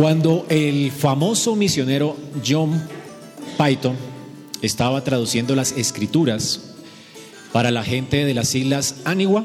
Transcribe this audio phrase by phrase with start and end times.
[0.00, 2.88] Cuando el famoso misionero John
[3.58, 3.98] Python
[4.62, 6.70] estaba traduciendo las escrituras
[7.52, 9.44] para la gente de las islas Anigua,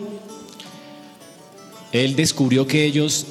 [1.91, 3.26] él descubrió que ellos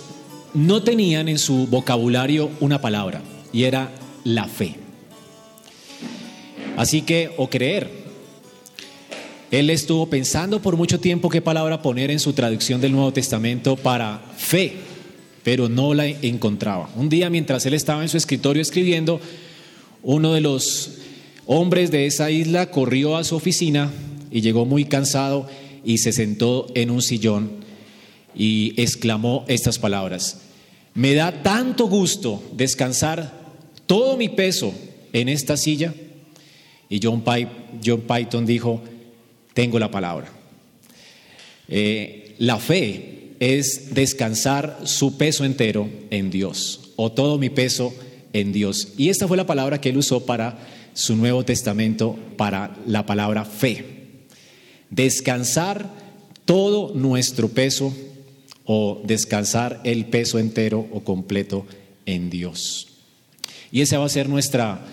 [0.52, 3.22] no tenían en su vocabulario una palabra
[3.54, 3.90] y era
[4.24, 4.74] la fe.
[6.76, 8.04] Así que, o creer.
[9.50, 13.76] Él estuvo pensando por mucho tiempo qué palabra poner en su traducción del Nuevo Testamento
[13.76, 14.76] para fe,
[15.44, 16.90] pero no la encontraba.
[16.96, 19.20] Un día, mientras él estaba en su escritorio escribiendo,
[20.02, 20.92] uno de los
[21.46, 23.92] hombres de esa isla corrió a su oficina
[24.30, 25.46] y llegó muy cansado
[25.84, 27.50] y se sentó en un sillón
[28.34, 30.40] y exclamó estas palabras.
[30.94, 33.44] Me da tanto gusto descansar
[33.86, 34.72] todo mi peso
[35.12, 35.92] en esta silla
[36.88, 38.82] y John, Python dijo,
[39.52, 40.32] tengo la palabra.
[41.68, 47.94] Eh, la fe es descansar su peso entero en Dios, o todo mi peso
[48.32, 48.88] en Dios.
[48.96, 50.58] Y esta fue la palabra que él usó para
[50.92, 53.84] su Nuevo Testamento, para la palabra fe.
[54.90, 55.90] Descansar
[56.44, 57.94] todo nuestro peso
[58.64, 61.66] o descansar el peso entero o completo
[62.06, 62.88] en Dios.
[63.72, 64.84] Y esa va a ser nuestra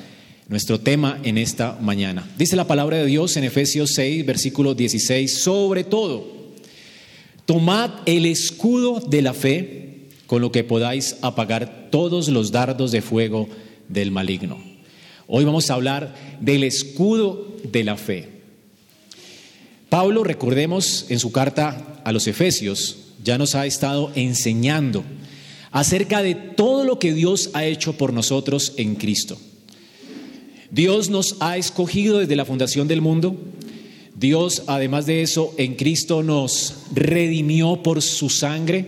[0.52, 2.30] nuestro tema en esta mañana.
[2.38, 6.41] Dice la palabra de Dios en Efesios 6, versículo 16, sobre todo,
[7.52, 13.02] tomad el escudo de la fe con lo que podáis apagar todos los dardos de
[13.02, 13.50] fuego
[13.90, 14.58] del maligno.
[15.28, 18.30] Hoy vamos a hablar del escudo de la fe.
[19.90, 25.04] Pablo, recordemos, en su carta a los Efesios, ya nos ha estado enseñando
[25.72, 29.38] acerca de todo lo que Dios ha hecho por nosotros en Cristo.
[30.70, 33.36] Dios nos ha escogido desde la fundación del mundo.
[34.22, 38.86] Dios, además de eso, en Cristo nos redimió por su sangre.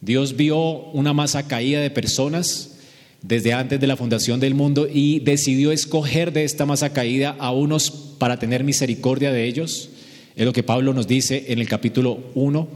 [0.00, 0.58] Dios vio
[0.94, 2.78] una masa caída de personas
[3.20, 7.52] desde antes de la fundación del mundo y decidió escoger de esta masa caída a
[7.52, 9.90] unos para tener misericordia de ellos.
[10.34, 12.68] Es lo que Pablo nos dice en el capítulo 1.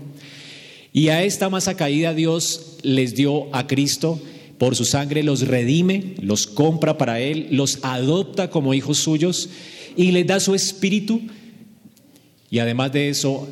[0.92, 4.20] Y a esta masa caída Dios les dio a Cristo
[4.58, 9.48] por su sangre los redime, los compra para Él, los adopta como hijos suyos
[9.96, 11.22] y les da su espíritu
[12.52, 13.48] y además de eso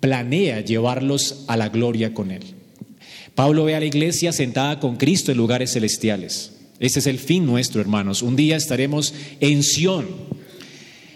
[0.00, 2.42] planea llevarlos a la gloria con Él.
[3.36, 6.50] Pablo ve a la iglesia sentada con Cristo en lugares celestiales.
[6.80, 8.22] Ese es el fin nuestro, hermanos.
[8.22, 10.08] Un día estaremos en Sión,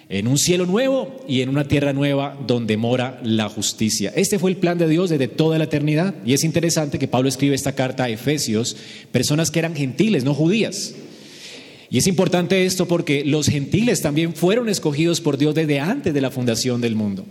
[0.09, 4.13] en un cielo nuevo y en una tierra nueva donde mora la justicia.
[4.15, 6.15] Este fue el plan de Dios desde toda la eternidad.
[6.25, 8.77] Y es interesante que Pablo escribe esta carta a Efesios,
[9.11, 10.95] personas que eran gentiles, no judías.
[11.91, 16.21] Y es importante esto porque los gentiles también fueron escogidos por Dios desde antes de
[16.21, 17.25] la fundación del mundo.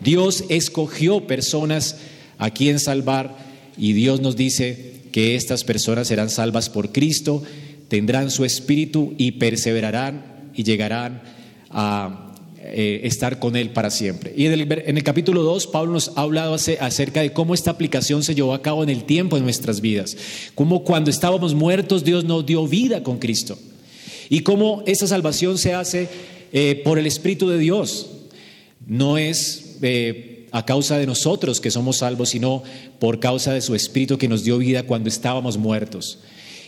[0.00, 1.96] Dios escogió personas
[2.38, 3.36] a quien salvar
[3.76, 7.42] y Dios nos dice que estas personas serán salvas por Cristo,
[7.88, 11.22] tendrán su espíritu y perseverarán y llegarán
[11.70, 14.32] a eh, estar con Él para siempre.
[14.36, 18.36] Y en el, capítulo 2, Pablo nos ha hablado acerca de cómo esta aplicación se
[18.36, 20.16] llevó a cabo en el tiempo de nuestras vidas,
[20.54, 23.58] cómo cuando estábamos muertos Dios nos dio vida con Cristo
[24.28, 26.08] y cómo esa salvación se hace
[26.52, 28.10] eh, por el Espíritu de Dios.
[28.86, 32.62] No es eh, a causa de nosotros que somos salvos, sino
[32.98, 36.18] por causa de su Espíritu que nos dio vida cuando estábamos muertos.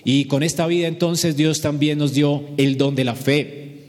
[0.04, 3.79] Y con esta vida entonces Dios también nos dio el don de la fe.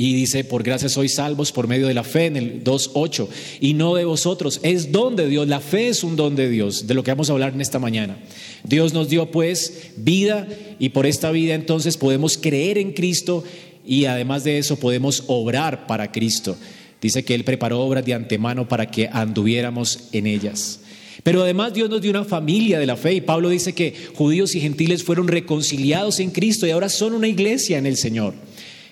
[0.00, 3.28] Y dice, por gracia sois salvos por medio de la fe en el 2.8.
[3.60, 5.46] Y no de vosotros, es don de Dios.
[5.46, 7.78] La fe es un don de Dios, de lo que vamos a hablar en esta
[7.78, 8.16] mañana.
[8.64, 13.44] Dios nos dio pues vida y por esta vida entonces podemos creer en Cristo
[13.84, 16.56] y además de eso podemos obrar para Cristo.
[17.02, 20.80] Dice que Él preparó obras de antemano para que anduviéramos en ellas.
[21.22, 24.54] Pero además Dios nos dio una familia de la fe y Pablo dice que judíos
[24.54, 28.32] y gentiles fueron reconciliados en Cristo y ahora son una iglesia en el Señor.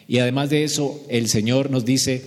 [0.08, 2.24] Y además de eso, el Señor nos dice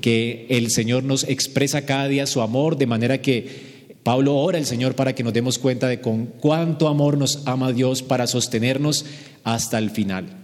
[0.00, 4.64] que el Señor nos expresa cada día su amor, de manera que Pablo ora al
[4.64, 9.04] Señor para que nos demos cuenta de con cuánto amor nos ama Dios para sostenernos
[9.44, 10.40] hasta el final.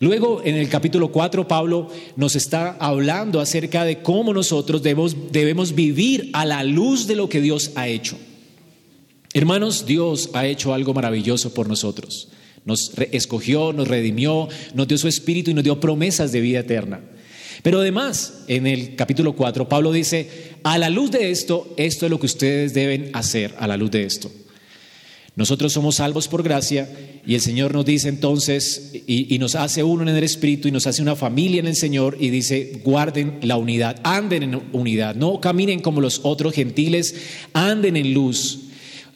[0.00, 5.76] Luego, en el capítulo 4, Pablo nos está hablando acerca de cómo nosotros debemos, debemos
[5.76, 8.18] vivir a la luz de lo que Dios ha hecho.
[9.32, 12.28] Hermanos, Dios ha hecho algo maravilloso por nosotros.
[12.64, 17.00] Nos escogió, nos redimió, nos dio su espíritu y nos dio promesas de vida eterna.
[17.62, 20.28] Pero además, en el capítulo 4, Pablo dice,
[20.64, 23.90] a la luz de esto, esto es lo que ustedes deben hacer, a la luz
[23.90, 24.30] de esto.
[25.34, 26.90] Nosotros somos salvos por gracia
[27.24, 30.72] y el Señor nos dice entonces, y, y, nos hace uno en el Espíritu y
[30.72, 35.14] nos hace una familia en el Señor y dice, guarden la unidad, anden en unidad,
[35.14, 37.14] no caminen como los otros gentiles,
[37.54, 38.61] anden en luz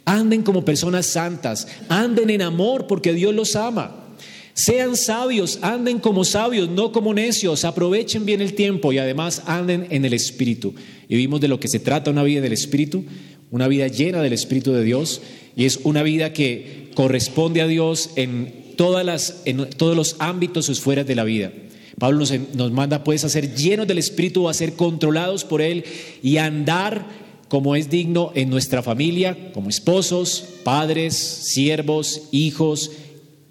[0.06, 4.06] Anden como personas santas, anden en amor porque Dios los ama.
[4.55, 9.87] Sean sabios, anden como sabios, no como necios, aprovechen bien el tiempo y además anden
[9.91, 10.75] en el Espíritu.
[11.08, 13.05] Y vimos de lo que se trata una vida del Espíritu,
[13.50, 15.20] una vida llena del Espíritu de Dios,
[15.56, 20.69] y es una vida que corresponde a Dios en, todas las, en todos los ámbitos
[20.69, 21.53] esferas de la vida.
[21.99, 25.85] Pablo nos, nos manda pues a ser llenos del Espíritu, a ser controlados por Él
[26.23, 32.90] y a andar como es digno en nuestra familia, como esposos, padres, siervos, hijos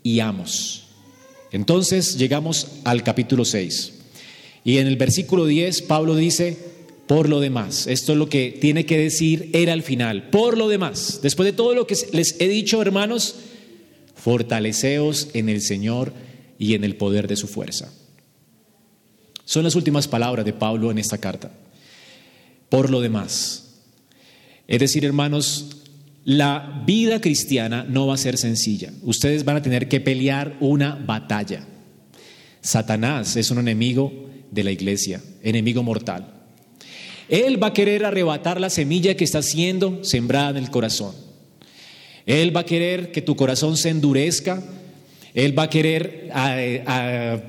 [0.03, 0.83] y amos.
[1.51, 3.94] Entonces llegamos al capítulo 6.
[4.63, 6.57] Y en el versículo 10 Pablo dice,
[7.07, 10.68] por lo demás, esto es lo que tiene que decir era al final, por lo
[10.68, 13.36] demás, después de todo lo que les he dicho, hermanos,
[14.15, 16.13] fortaleceos en el Señor
[16.57, 17.94] y en el poder de su fuerza.
[19.45, 21.51] Son las últimas palabras de Pablo en esta carta.
[22.69, 23.64] Por lo demás,
[24.67, 25.77] es decir, hermanos,
[26.23, 28.91] la vida cristiana no va a ser sencilla.
[29.03, 31.65] Ustedes van a tener que pelear una batalla.
[32.62, 36.33] Satanás es un enemigo de la iglesia, enemigo mortal.
[37.29, 41.13] Él va a querer arrebatar la semilla que está siendo sembrada en el corazón.
[42.25, 44.63] Él va a querer que tu corazón se endurezca.
[45.35, 46.31] Él va a querer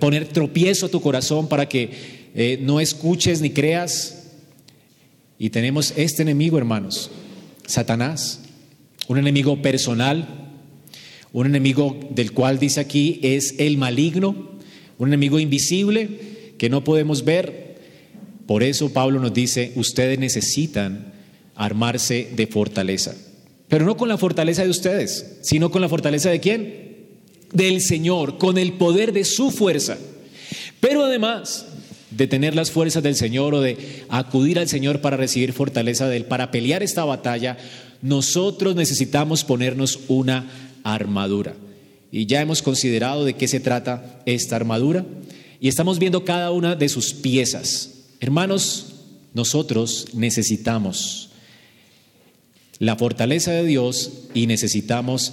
[0.01, 1.91] poner tropiezo a tu corazón para que
[2.35, 4.16] eh, no escuches ni creas
[5.39, 7.11] y tenemos este enemigo, hermanos,
[7.67, 8.41] Satanás,
[9.09, 10.27] un enemigo personal,
[11.33, 14.57] un enemigo del cual dice aquí es el maligno,
[14.99, 17.77] un enemigo invisible que no podemos ver.
[18.47, 21.13] Por eso Pablo nos dice, ustedes necesitan
[21.55, 23.15] armarse de fortaleza.
[23.69, 26.97] Pero no con la fortaleza de ustedes, sino con la fortaleza de quién?
[27.53, 29.99] Del Señor, con el poder de su fuerza.
[30.81, 31.67] Pero además,
[32.11, 36.19] de tener las fuerzas del Señor o de acudir al Señor para recibir fortaleza de
[36.19, 37.57] Él, para pelear esta batalla,
[38.03, 40.49] nosotros necesitamos ponernos una
[40.85, 41.55] armadura.
[42.13, 45.05] Y ya hemos considerado de qué se trata esta armadura
[45.61, 47.91] y estamos viendo cada una de sus piezas.
[48.21, 48.95] Hermanos,
[49.35, 51.31] nosotros necesitamos
[52.79, 55.33] la fortaleza de Dios y necesitamos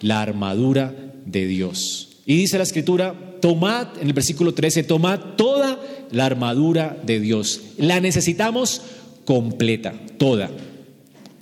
[0.00, 0.94] la armadura
[1.24, 2.18] de Dios.
[2.26, 7.60] Y dice la escritura, tomad, en el versículo 13, tomad toda la armadura de Dios.
[7.78, 8.82] La necesitamos
[9.24, 10.50] completa, toda.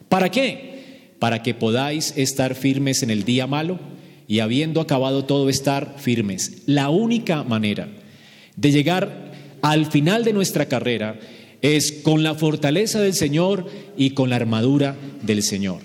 [0.09, 1.13] ¿Para qué?
[1.19, 3.79] Para que podáis estar firmes en el día malo
[4.27, 6.63] y habiendo acabado todo estar firmes.
[6.67, 7.89] La única manera
[8.57, 11.19] de llegar al final de nuestra carrera
[11.63, 13.67] es con la fortaleza del Señor
[13.97, 15.81] y con la armadura del Señor.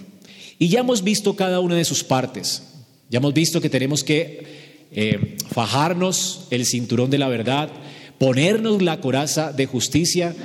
[0.60, 2.64] Y ya hemos visto cada una de sus partes.
[3.10, 4.63] Ya hemos visto que tenemos que
[4.96, 7.70] eh, fajarnos el cinturón de la verdad,
[8.18, 10.36] ponernos la coraza de justicia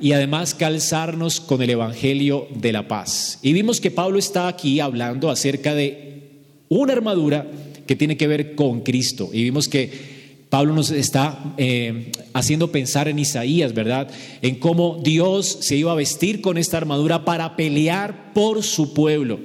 [0.00, 3.38] y además calzarnos con el Evangelio de la paz.
[3.42, 6.30] Y vimos que Pablo está aquí hablando acerca de
[6.68, 7.46] una armadura
[7.86, 9.30] que tiene que ver con Cristo.
[9.32, 10.18] Y vimos que
[10.50, 14.08] Pablo nos está eh, haciendo pensar en Isaías, ¿verdad?
[14.40, 19.40] En cómo Dios se iba a vestir con esta armadura para pelear por su pueblo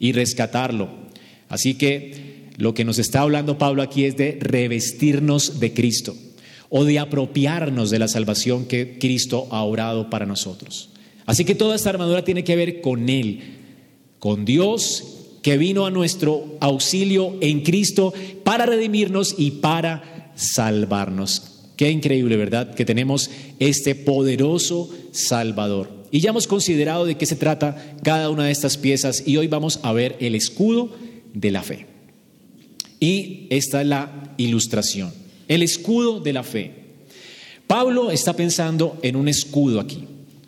[0.00, 0.88] y rescatarlo.
[1.48, 2.27] Así que
[2.58, 6.14] lo que nos está hablando Pablo aquí es de revestirnos de Cristo
[6.68, 10.90] o de apropiarnos de la salvación que Cristo ha orado para nosotros.
[11.24, 13.40] Así que toda esta armadura tiene que ver con Él,
[14.18, 15.04] con Dios
[15.40, 18.12] que vino a nuestro auxilio en Cristo
[18.42, 21.70] para redimirnos y para salvarnos.
[21.76, 22.74] Qué increíble, ¿verdad?
[22.74, 26.06] Que tenemos este poderoso Salvador.
[26.10, 29.46] Y ya hemos considerado de qué se trata cada una de estas piezas y hoy
[29.46, 30.90] vamos a ver el escudo
[31.34, 31.97] de la fe.
[33.00, 35.12] Y esta es la ilustración,
[35.46, 36.72] el escudo de la fe.
[37.66, 40.04] Pablo está pensando en un escudo aquí,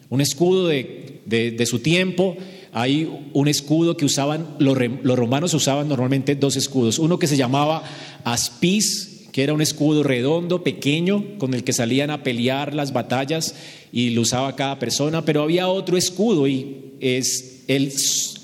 [0.09, 2.37] un escudo de, su tiempo.
[2.73, 7.37] Hay un escudo que usaban, los, los romanos usaban normalmente dos escudos, uno que se
[7.37, 7.83] llamaba
[8.25, 13.55] aspis, que era un escudo redondo, pequeño, con el que salían a pelear las batallas
[13.93, 17.93] y lo usaba cada persona, pero había otro escudo y es el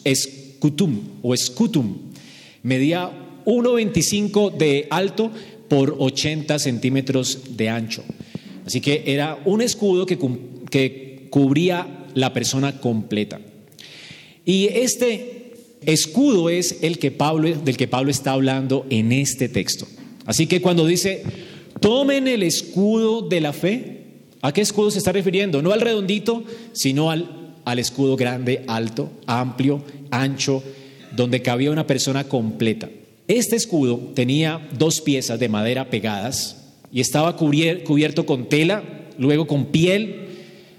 [0.04, 1.98] escutum o escutum.
[2.62, 3.10] Medía
[3.46, 5.30] 1,25 de alto
[5.68, 8.04] por 80 centímetros de ancho.
[8.66, 10.18] Así que era un escudo que,
[11.30, 13.40] cubría la persona completa.
[14.44, 19.86] Y este escudo es el que del que Pablo está hablando en este texto.
[20.24, 21.22] Así que cuando dice,
[21.80, 24.02] tomen el escudo de la fe,
[24.42, 25.62] ¿a qué escudo se está refiriendo?
[25.62, 30.62] No al redondito, sino al, al escudo grande, alto, amplio, ancho,
[31.14, 32.88] donde cabía una persona completa.
[33.28, 36.58] Este escudo tenía dos piezas de madera pegadas
[36.92, 38.84] y estaba cubierto con tela,
[39.18, 40.22] luego con piel,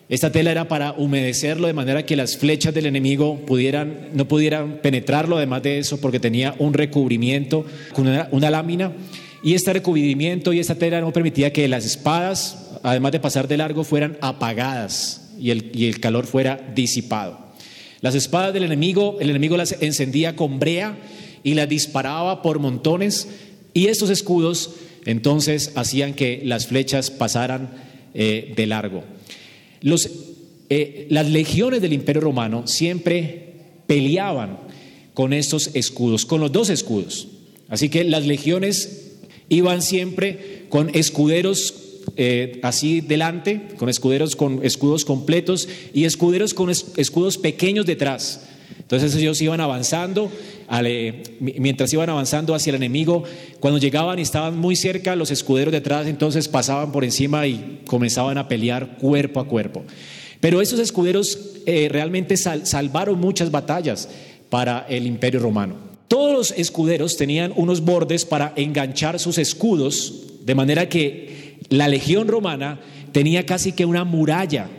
[0.09, 4.79] Esta tela era para humedecerlo de manera que las flechas del enemigo pudieran, no pudieran
[4.81, 8.93] penetrarlo, además de eso, porque tenía un recubrimiento con una, lámina.
[9.43, 13.57] Y este recubrimiento y esta tela no permitía que las espadas, además de pasar de
[13.57, 17.37] largo, fueran apagadas y el, y el calor fuera disipado.
[17.99, 20.95] Las espadas del enemigo, el enemigo las encendía con brea
[21.43, 23.27] y las disparaba por montones
[23.73, 24.71] y estos escudos
[25.05, 27.69] entonces hacían que las flechas pasaran
[28.13, 29.03] eh, de largo.
[30.69, 33.53] Eh, las legiones del Imperio Romano siempre
[33.87, 34.59] peleaban
[35.13, 37.29] con estos escudos, con los dos escudos.
[37.69, 39.13] Así que las legiones
[39.49, 41.73] iban siempre con escuderos
[42.15, 48.41] eh, así delante, con escuderos con escudos completos y escuderos con escudos pequeños detrás.
[48.87, 50.31] Entonces ellos iban avanzando,
[51.41, 53.25] mientras iban avanzando hacia el enemigo,
[53.59, 58.37] cuando llegaban y estaban muy cerca, los escuderos detrás entonces pasaban por encima y comenzaban
[58.37, 59.83] a pelear cuerpo a cuerpo.
[60.39, 64.07] Pero esos escuderos eh, realmente salvaron muchas batallas
[64.49, 65.75] para el imperio romano.
[66.07, 72.29] Todos los escuderos tenían unos bordes para enganchar sus escudos, de manera que la legión
[72.29, 72.79] romana
[73.11, 74.69] tenía casi que una muralla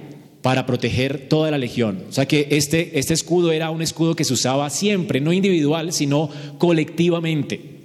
[0.43, 2.05] para proteger toda la legión.
[2.09, 5.93] O sea que este, este escudo era un escudo que se usaba siempre, no individual,
[5.93, 7.79] sino colectivamente.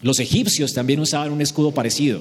[0.00, 2.20] Los egipcios también usaban un escudo parecido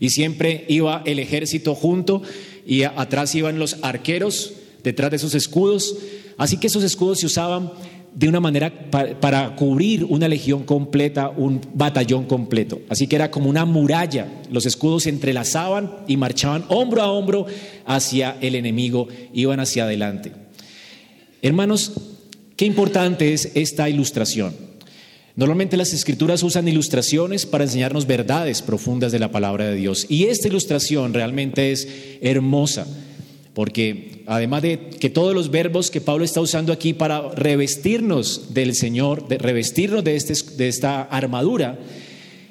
[0.00, 2.22] y siempre iba el ejército junto
[2.66, 5.96] y atrás iban los arqueros detrás de esos escudos.
[6.36, 7.70] Así que esos escudos se usaban
[8.14, 12.80] de una manera para, cubrir una legión completa, un batallón completo.
[12.88, 14.42] Así que era como una muralla.
[14.50, 17.46] Los escudos se entrelazaban y marchaban hombro a hombro
[17.86, 20.32] hacia el enemigo, iban hacia adelante.
[21.40, 21.92] Hermanos,
[22.56, 24.54] qué importante es esta ilustración.
[25.34, 30.04] Normalmente las escrituras usan ilustraciones para enseñarnos verdades profundas de la palabra de Dios.
[30.10, 31.88] Y esta ilustración realmente es
[32.20, 32.86] hermosa
[33.54, 38.74] porque además de que todos los verbos que Pablo está usando aquí para revestirnos del
[38.74, 41.78] Señor, de revestirnos de, este, de esta armadura,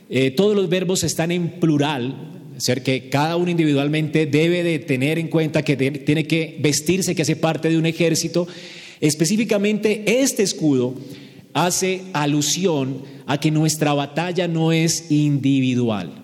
[0.10, 5.18] eh, todos los verbos están en plural, ser que cada uno individualmente debe de tener
[5.18, 8.48] en cuenta que tiene que vestirse, que hace parte de un ejército.
[9.00, 10.94] Específicamente este escudo
[11.54, 16.21] hace alusión a que nuestra batalla no es individual.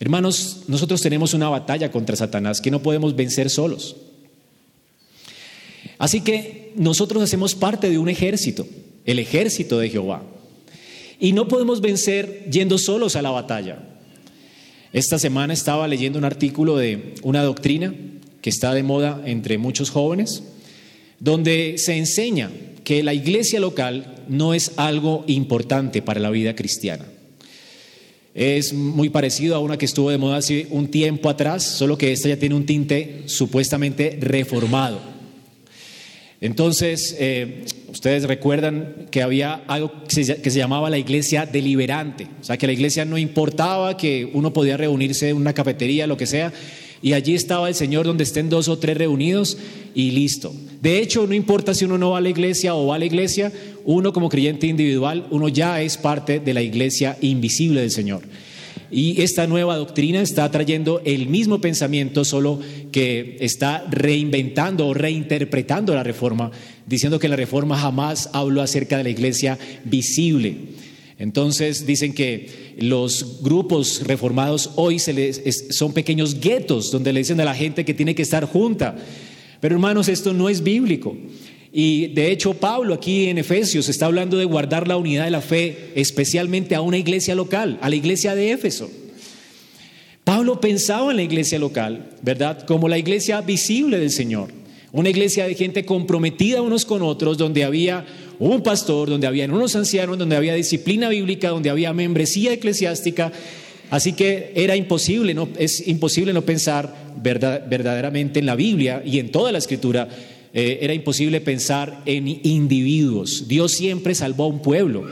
[0.00, 3.96] Hermanos, nosotros tenemos una batalla contra Satanás que no podemos vencer solos.
[5.98, 8.66] Así que nosotros hacemos parte de un ejército,
[9.04, 10.22] el ejército de Jehová.
[11.20, 13.78] Y no podemos vencer yendo solos a la batalla.
[14.94, 17.94] Esta semana estaba leyendo un artículo de una doctrina
[18.40, 20.42] que está de moda entre muchos jóvenes,
[21.18, 22.50] donde se enseña
[22.84, 27.04] que la iglesia local no es algo importante para la vida cristiana.
[28.34, 32.12] Es muy parecido a una que estuvo de moda hace un tiempo atrás, solo que
[32.12, 35.00] esta ya tiene un tinte supuestamente reformado.
[36.40, 42.44] Entonces, eh, ustedes recuerdan que había algo se, que se, llamaba la iglesia deliberante, o
[42.44, 46.26] sea, que la iglesia no importaba que uno podía reunirse en una cafetería, lo que
[46.26, 46.52] sea,
[47.02, 49.56] y allí estaba el Señor donde estén dos o tres reunidos
[49.94, 50.52] y listo.
[50.80, 53.04] De hecho, no importa si uno no va a la iglesia o va a la
[53.04, 53.52] iglesia,
[53.84, 58.22] uno como creyente individual, uno ya es parte de la iglesia invisible del Señor.
[58.90, 62.58] Y esta nueva doctrina está trayendo el mismo pensamiento, solo
[62.90, 66.50] que está reinventando o reinterpretando la reforma,
[66.86, 70.56] diciendo que la reforma jamás habló acerca de la iglesia visible.
[71.18, 72.48] Entonces dicen que
[72.78, 77.84] los grupos reformados hoy se les, son pequeños guetos donde le dicen a la gente
[77.84, 78.96] que tiene que estar junta.
[79.60, 81.16] Pero hermanos, esto no es bíblico.
[81.72, 85.40] Y de hecho Pablo aquí en Efesios está hablando de guardar la unidad de la
[85.40, 88.90] fe, especialmente a una iglesia local, a la iglesia de Éfeso.
[90.24, 92.64] Pablo pensaba en la iglesia local, ¿verdad?
[92.66, 94.48] Como la iglesia visible del Señor.
[94.92, 98.04] Una iglesia de gente comprometida unos con otros, donde había
[98.40, 103.30] un pastor, donde había unos ancianos, donde había disciplina bíblica, donde había membresía eclesiástica.
[103.90, 109.30] Así que era imposible, no, es imposible no pensar verdaderamente en la Biblia y en
[109.30, 110.08] toda la escritura
[110.54, 113.46] eh, era imposible pensar en individuos.
[113.46, 115.04] Dios siempre salvó a un pueblo.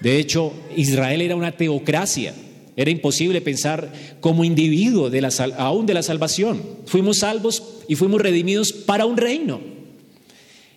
[0.00, 2.34] De hecho, Israel era una teocracia.
[2.74, 6.62] Era imposible pensar como individuo de la, aún de la salvación.
[6.84, 9.75] Fuimos salvos y fuimos redimidos para un reino.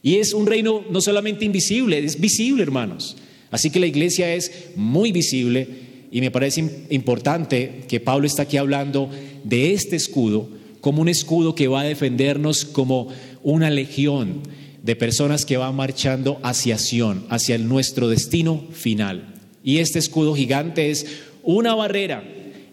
[0.02, 3.18] Y es un reino no solamente invisible, es visible, hermanos.
[3.52, 5.68] Así que la iglesia es muy visible
[6.12, 9.10] y me parece importante que Pablo está aquí hablando
[9.44, 10.50] de este escudo
[10.82, 13.10] como un escudo que va a defendernos como
[13.44, 14.42] una legión
[14.84, 19.36] de personas que van marchando hacia Sion, hacia nuestro destino final.
[19.64, 21.06] Y este escudo gigante es
[21.44, 22.24] una barrera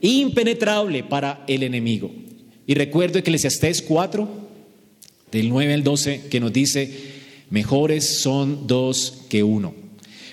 [0.01, 2.13] impenetrable para el enemigo.
[2.67, 4.29] Y recuerdo Eclesiastés 4,
[5.33, 7.16] del 9 al 12, que nos dice,
[7.51, 9.75] mejores son dos que uno,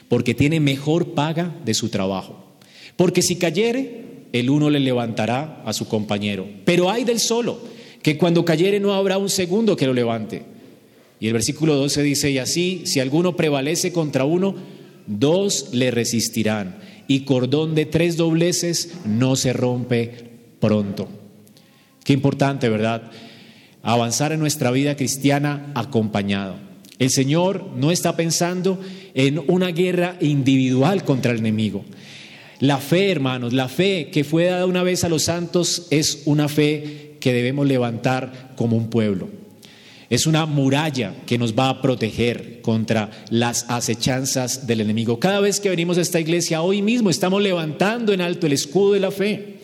[0.08, 2.44] porque tiene mejor paga de su trabajo.
[2.96, 6.48] Porque si cayere, el uno le levantará a su compañero.
[6.66, 7.60] Pero hay del solo,
[8.02, 10.44] que cuando cayere no habrá un segundo que lo levante.
[11.20, 14.56] Y el versículo 12 dice, y así, si alguno prevalece contra uno,
[15.08, 16.78] dos le resistirán,
[17.08, 20.12] y cordón de tres dobleces no se rompe
[20.60, 21.08] pronto.
[22.04, 23.12] Qué importante, ¿verdad?
[23.82, 26.56] Avanzar en nuestra vida cristiana acompañado.
[27.00, 28.80] El Señor no está pensando
[29.14, 31.84] en una guerra individual contra el enemigo.
[32.60, 36.48] La fe, hermanos, la fe que fue dada una vez a los santos es una
[36.48, 39.30] fe que debemos levantar como un pueblo.
[40.10, 45.20] Es una muralla que nos va a proteger contra las acechanzas del enemigo.
[45.20, 48.94] Cada vez que venimos a esta iglesia, hoy mismo estamos levantando en alto el escudo
[48.94, 49.58] de la fe.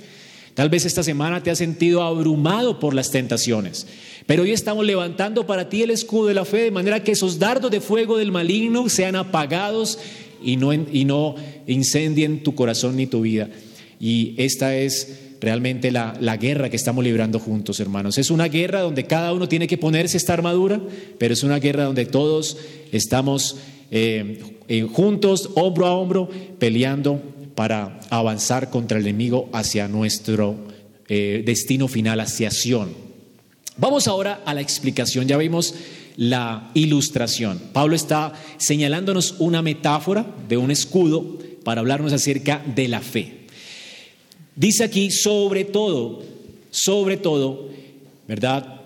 [0.56, 3.88] Tal vez esta semana te has sentido abrumado por las tentaciones,
[4.26, 7.40] pero hoy estamos levantando para ti el escudo de la fe de manera que esos
[7.40, 10.00] dardos de fuego del maligno sean apagados
[10.42, 11.36] y no, y no
[11.68, 13.50] incendien tu corazón ni tu vida.
[14.00, 18.18] Y esta es realmente la, guerra que estamos librando juntos, hermanos.
[18.18, 20.82] Es una guerra donde cada uno tiene que ponerse esta armadura,
[21.18, 22.58] pero es una guerra donde todos
[22.92, 23.58] estamos
[23.92, 27.22] eh, eh, juntos, hombro a hombro, peleando
[27.56, 30.56] para avanzar contra el enemigo hacia nuestro
[31.08, 33.09] eh, destino final, hacia Sion.
[33.80, 35.28] Vamos ahora a la explicación.
[35.28, 35.74] Ya vimos
[36.18, 37.62] la ilustración.
[37.72, 43.46] Pablo está señalándonos una metáfora de un escudo para hablarnos acerca de la fe.
[44.56, 46.24] Dice aquí, sobre todo,
[46.72, 47.70] sobre todo,
[48.28, 48.82] ¿verdad?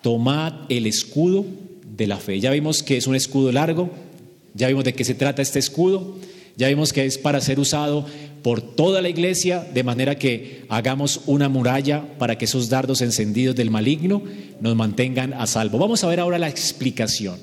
[0.00, 1.44] Tomad el escudo
[1.96, 2.38] de la fe.
[2.38, 3.90] Ya vimos que es un escudo largo,
[4.54, 6.16] ya vimos de qué se trata este escudo,
[6.56, 8.06] ya vimos que es para ser usado
[8.42, 13.54] por toda la iglesia, de manera que hagamos una muralla para que esos dardos encendidos
[13.56, 14.22] del maligno
[14.60, 15.78] nos mantengan a salvo.
[15.78, 17.38] Vamos a ver ahora la explicación.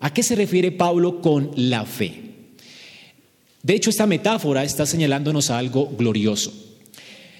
[0.00, 2.22] ¿A qué se refiere Pablo con la fe?
[3.62, 6.52] De hecho, esta metáfora está señalándonos algo glorioso.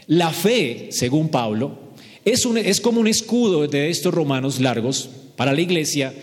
[0.06, 1.78] La fe, según Pablo,
[2.24, 6.14] es, es como un escudo de estos romanos largos para la iglesia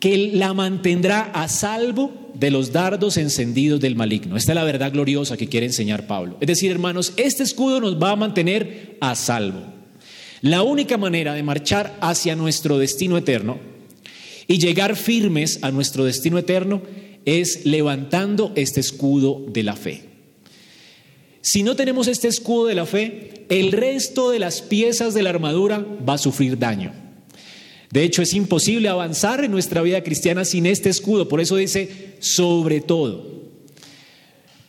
[0.00, 4.36] que la mantendrá a salvo de los dardos encendidos del maligno.
[4.36, 6.36] Esta es la verdad gloriosa que quiere enseñar Pablo.
[6.40, 9.62] Es decir, hermanos, este escudo nos va a mantener a salvo.
[10.42, 13.58] La única manera de marchar hacia nuestro destino eterno
[14.46, 16.82] y llegar firmes a nuestro destino eterno
[17.24, 20.04] es levantando este escudo de la fe.
[21.40, 25.30] Si no tenemos este escudo de la fe, el resto de las piezas de la
[25.30, 27.05] armadura va a sufrir daño.
[27.90, 31.28] De hecho, es imposible avanzar en nuestra vida cristiana sin este escudo.
[31.28, 33.36] Por eso dice, sobre todo.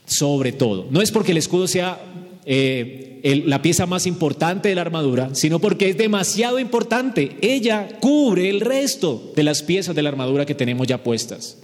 [0.05, 0.87] Sobre todo.
[0.91, 1.99] No es porque el escudo sea
[2.45, 7.37] eh, la pieza más importante de la armadura, sino porque es demasiado importante.
[7.41, 11.57] Ella cubre el resto de las piezas de la armadura que tenemos ya puestas.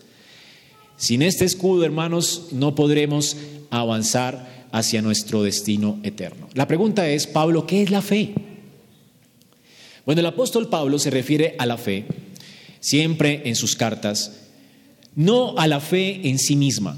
[0.97, 3.37] Sin este escudo, hermanos, no podremos
[3.69, 6.49] avanzar hacia nuestro destino eterno.
[6.53, 8.33] La pregunta es, Pablo, ¿qué es la fe?
[10.05, 12.05] Bueno, el apóstol Pablo se refiere a la fe
[12.79, 14.49] siempre en sus cartas,
[15.15, 16.97] no a la fe en sí misma,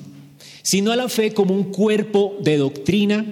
[0.63, 3.25] sino a la fe como un cuerpo de doctrina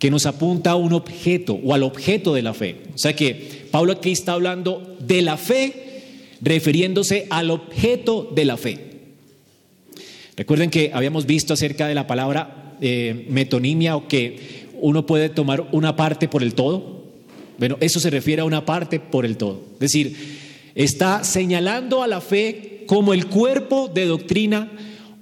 [0.00, 2.76] que nos apunta a un objeto o al objeto de la fe.
[2.94, 6.02] O sea que Pablo aquí está hablando de la fe
[6.40, 8.90] refiriéndose al objeto de la fe.
[10.36, 15.68] Recuerden que habíamos visto acerca de la palabra eh, metonimia o que uno puede tomar
[15.70, 16.99] una parte por el todo.
[17.60, 19.62] Bueno, eso se refiere a una parte por el todo.
[19.74, 20.16] Es decir,
[20.74, 24.72] está señalando a la fe como el cuerpo de doctrina,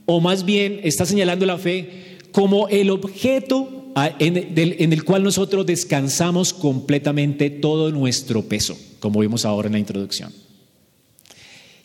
[0.06, 6.52] o más bien está señalando la fe como el objeto en el cual nosotros descansamos
[6.52, 10.32] completamente todo nuestro peso, como vimos ahora en la introducción.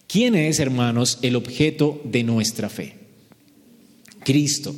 [0.05, 2.95] ¿Quién es, hermanos, el objeto de nuestra fe?
[4.23, 4.75] Cristo.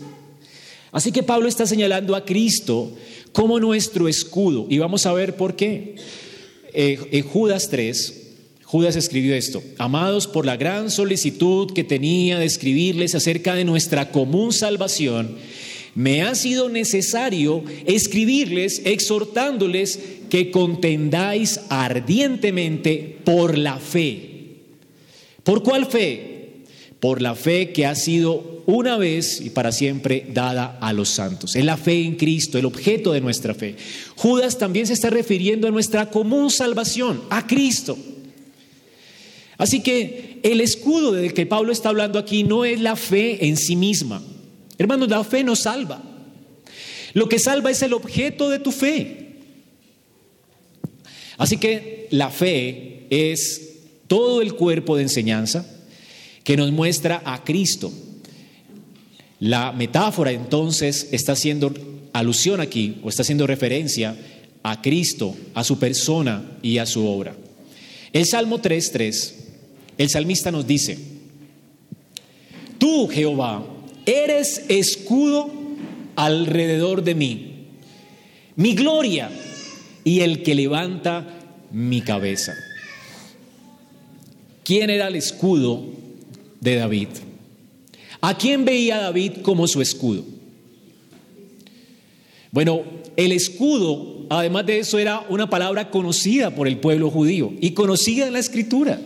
[0.93, 2.93] Así que Pablo está señalando a Cristo
[3.36, 4.65] como nuestro escudo.
[4.69, 5.95] Y vamos a ver por qué.
[6.74, 8.32] Eh, en Judas 3,
[8.63, 14.12] Judas escribió esto, amados por la gran solicitud que tenía de escribirles acerca de nuestra
[14.12, 15.36] común salvación,
[15.95, 24.62] me ha sido necesario escribirles exhortándoles que contendáis ardientemente por la fe.
[25.43, 26.35] ¿Por cuál fe?
[27.05, 31.55] Por la fe que ha sido una vez y para siempre dada a los santos.
[31.55, 33.75] Es la fe en Cristo, el objeto de nuestra fe.
[34.15, 37.95] Judas también se está refiriendo a nuestra común salvación, a Cristo.
[39.59, 43.55] Así que el escudo del que Pablo está hablando aquí no es la fe en
[43.55, 44.23] sí misma.
[44.79, 46.01] Hermanos, la fe no salva.
[47.13, 49.41] Lo que salva es el objeto de tu fe.
[51.37, 53.75] Así que la fe es
[54.07, 55.73] todo el cuerpo de enseñanza
[56.45, 57.91] que nos muestra a Cristo.
[59.39, 61.73] La metáfora entonces está haciendo
[62.13, 64.15] alusión aquí o está haciendo referencia
[64.63, 67.36] a Cristo, a su persona y a su obra.
[68.13, 69.34] El Salmo 3.3,
[69.97, 70.97] el salmista nos dice,
[72.77, 73.65] Tú, Jehová,
[74.05, 75.51] eres escudo
[76.15, 77.65] alrededor de mí,
[78.55, 79.31] mi gloria
[80.03, 81.27] y el que levanta
[81.71, 82.53] mi cabeza.
[84.63, 86.04] ¿Quién era el escudo
[86.65, 87.08] de David?
[88.19, 90.25] ¿A quién veía David como su escudo?
[92.51, 92.82] Bueno,
[93.15, 98.25] el escudo, además de eso, era una palabra conocida por el pueblo judío y conocida
[98.28, 98.99] en la escritura.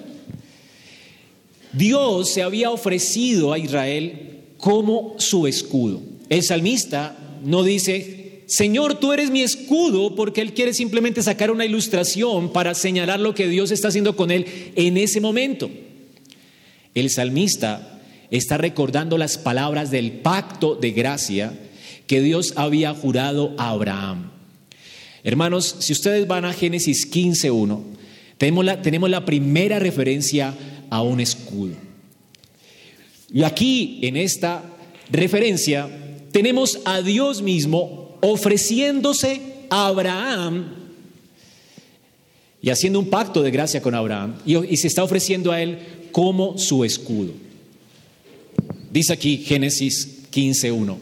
[1.74, 6.02] Dios se había ofrecido a Israel como su escudo.
[6.30, 11.66] El salmista no dice, Señor, tú eres mi escudo, porque él quiere simplemente sacar una
[11.66, 14.46] ilustración para señalar lo que Dios está haciendo con él
[14.76, 15.70] en ese momento.
[17.00, 21.54] El salmista está recordando las palabras del pacto de gracia
[22.08, 24.32] que Dios había jurado a Abraham.
[25.24, 27.82] Hermanos, si ustedes van a Génesis 15.1,
[28.82, 30.54] tenemos la, primera referencia
[30.90, 31.76] a un escudo.
[33.32, 34.62] Y aquí, en esta
[35.10, 35.90] referencia,
[36.34, 40.76] tenemos a Dios mismo ofreciéndose a Abraham
[42.62, 45.80] y haciendo un pacto de gracia con Abraham y, y se está ofreciendo a él
[46.12, 47.34] como su escudo.
[48.92, 50.98] Dice aquí Génesis 15.1,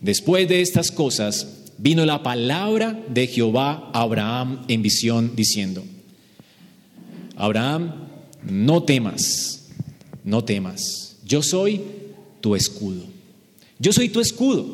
[0.00, 5.84] después de estas cosas vino la palabra de Jehová a Abraham en visión diciendo,
[7.36, 8.08] Abraham,
[8.42, 9.68] no temas,
[10.24, 11.82] no temas, yo soy
[12.40, 13.04] tu escudo,
[13.78, 14.66] yo soy tu escudo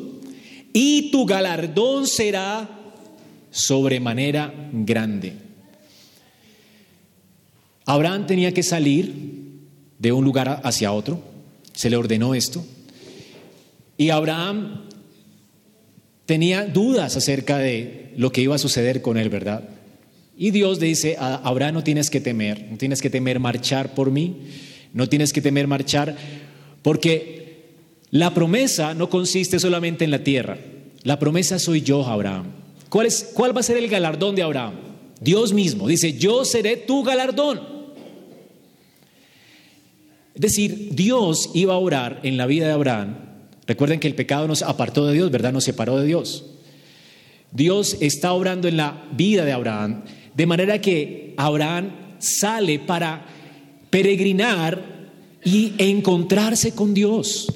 [0.73, 2.69] y tu galardón será
[3.51, 5.33] sobremanera grande.
[7.85, 9.34] Abraham tenía que salir
[9.99, 11.21] de un lugar hacia otro,
[11.73, 12.63] se le ordenó esto,
[13.97, 14.81] y Abraham
[16.25, 19.69] tenía dudas acerca de lo que iba a suceder con él, ¿verdad?
[20.37, 24.35] Y Dios dice, Abraham no tienes que temer, no tienes que temer marchar por mí,
[24.93, 26.17] no tienes que temer marchar,
[26.81, 27.45] porque
[28.11, 30.57] la promesa no consiste solamente en la tierra,
[31.03, 32.47] la promesa soy yo, Abraham.
[32.89, 34.73] ¿Cuál, es, ¿Cuál va a ser el galardón de Abraham?
[35.21, 37.74] Dios mismo dice, yo seré tu galardón.
[40.35, 43.17] Es decir, Dios iba a orar en la vida de Abraham.
[43.65, 45.53] Recuerden que el pecado nos apartó de Dios, ¿verdad?
[45.53, 46.45] Nos separó de Dios.
[47.51, 50.03] Dios está obrando en la vida de Abraham
[50.35, 53.25] de manera que Abraham sale para
[53.89, 55.09] peregrinar
[55.43, 57.47] y encontrarse con Dios.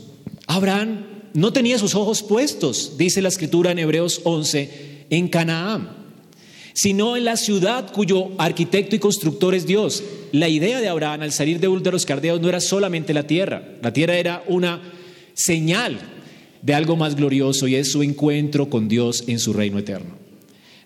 [0.48, 5.99] Abraham no tenía sus ojos puestos, dice la escritura en Hebreos 11, en Canaán,
[6.82, 10.02] sino en la ciudad cuyo arquitecto y constructor es Dios.
[10.32, 13.28] La idea de Abraham al salir de Ur de los Cardeos no era solamente la
[13.28, 14.82] tierra, la tierra era una
[15.34, 16.00] señal
[16.62, 20.16] de algo más glorioso y es su encuentro con Dios en su reino eterno.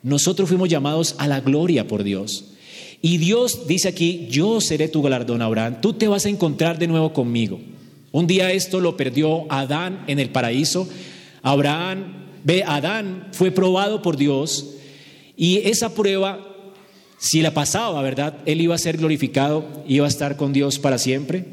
[0.02, 2.56] Nosotros fuimos llamados a la gloria por Dios.
[3.04, 6.88] Y Dios dice aquí, yo seré tu galardón, Abraham, tú te vas a encontrar de
[6.88, 7.60] nuevo conmigo.
[8.12, 10.90] Un día esto lo perdió Adán en el paraíso.
[11.44, 14.73] Abraham, ve, Adán fue probado por Dios
[15.36, 16.40] y esa prueba,
[17.18, 18.38] si la pasaba, ¿verdad?
[18.46, 21.46] Él iba a ser glorificado, iba a estar con Dios para siempre,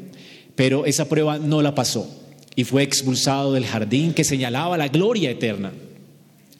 [0.55, 2.09] pero esa prueba no la pasó
[2.55, 5.71] y fue expulsado del jardín que señalaba la gloria eterna.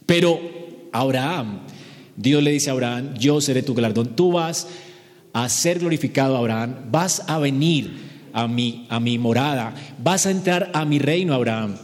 [0.06, 0.40] Pero
[0.92, 1.62] Abraham
[2.22, 4.16] Dios le dice a Abraham, yo seré tu galardón.
[4.16, 4.68] Tú vas
[5.34, 6.76] a ser glorificado, Abraham.
[6.92, 7.92] Vas a venir
[8.34, 9.74] a mi, a mi morada.
[9.98, 11.76] Vas a entrar a mi reino, Abraham.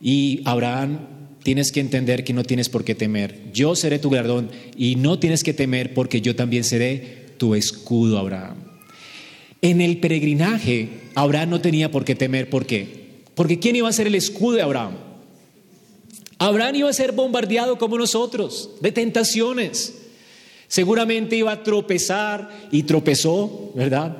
[0.00, 0.98] Y Abraham,
[1.44, 3.38] tienes que entender que no tienes por qué temer.
[3.52, 8.18] Yo seré tu galardón y no tienes que temer porque yo también seré tu escudo,
[8.18, 8.56] Abraham.
[9.60, 12.48] En el peregrinaje, Abraham no tenía por qué temer.
[12.48, 13.04] ¿Por qué?
[13.34, 14.94] Porque ¿quién iba a ser el escudo de Abraham?
[16.38, 20.02] Abraham iba a ser bombardeado como nosotros, de tentaciones.
[20.66, 24.16] Seguramente iba a tropezar y tropezó, ¿verdad?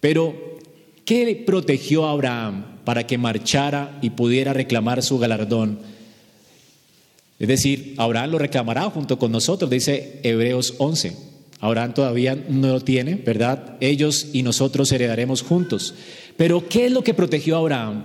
[0.00, 0.58] Pero,
[1.04, 5.93] ¿qué protegió a Abraham para que marchara y pudiera reclamar su galardón?
[7.38, 11.16] Es decir, Abraham lo reclamará junto con nosotros, dice Hebreos 11.
[11.60, 13.76] Abraham todavía no lo tiene, ¿verdad?
[13.80, 15.94] Ellos y nosotros heredaremos juntos.
[16.36, 18.04] Pero ¿qué es lo que protegió a Abraham?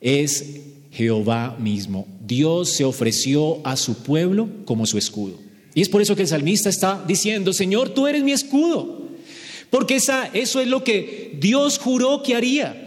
[0.00, 0.60] Es
[0.92, 2.06] Jehová mismo.
[2.26, 5.38] Dios se ofreció a su pueblo como su escudo.
[5.74, 9.08] Y es por eso que el salmista está diciendo, Señor, tú eres mi escudo.
[9.70, 12.86] Porque esa, eso es lo que Dios juró que haría.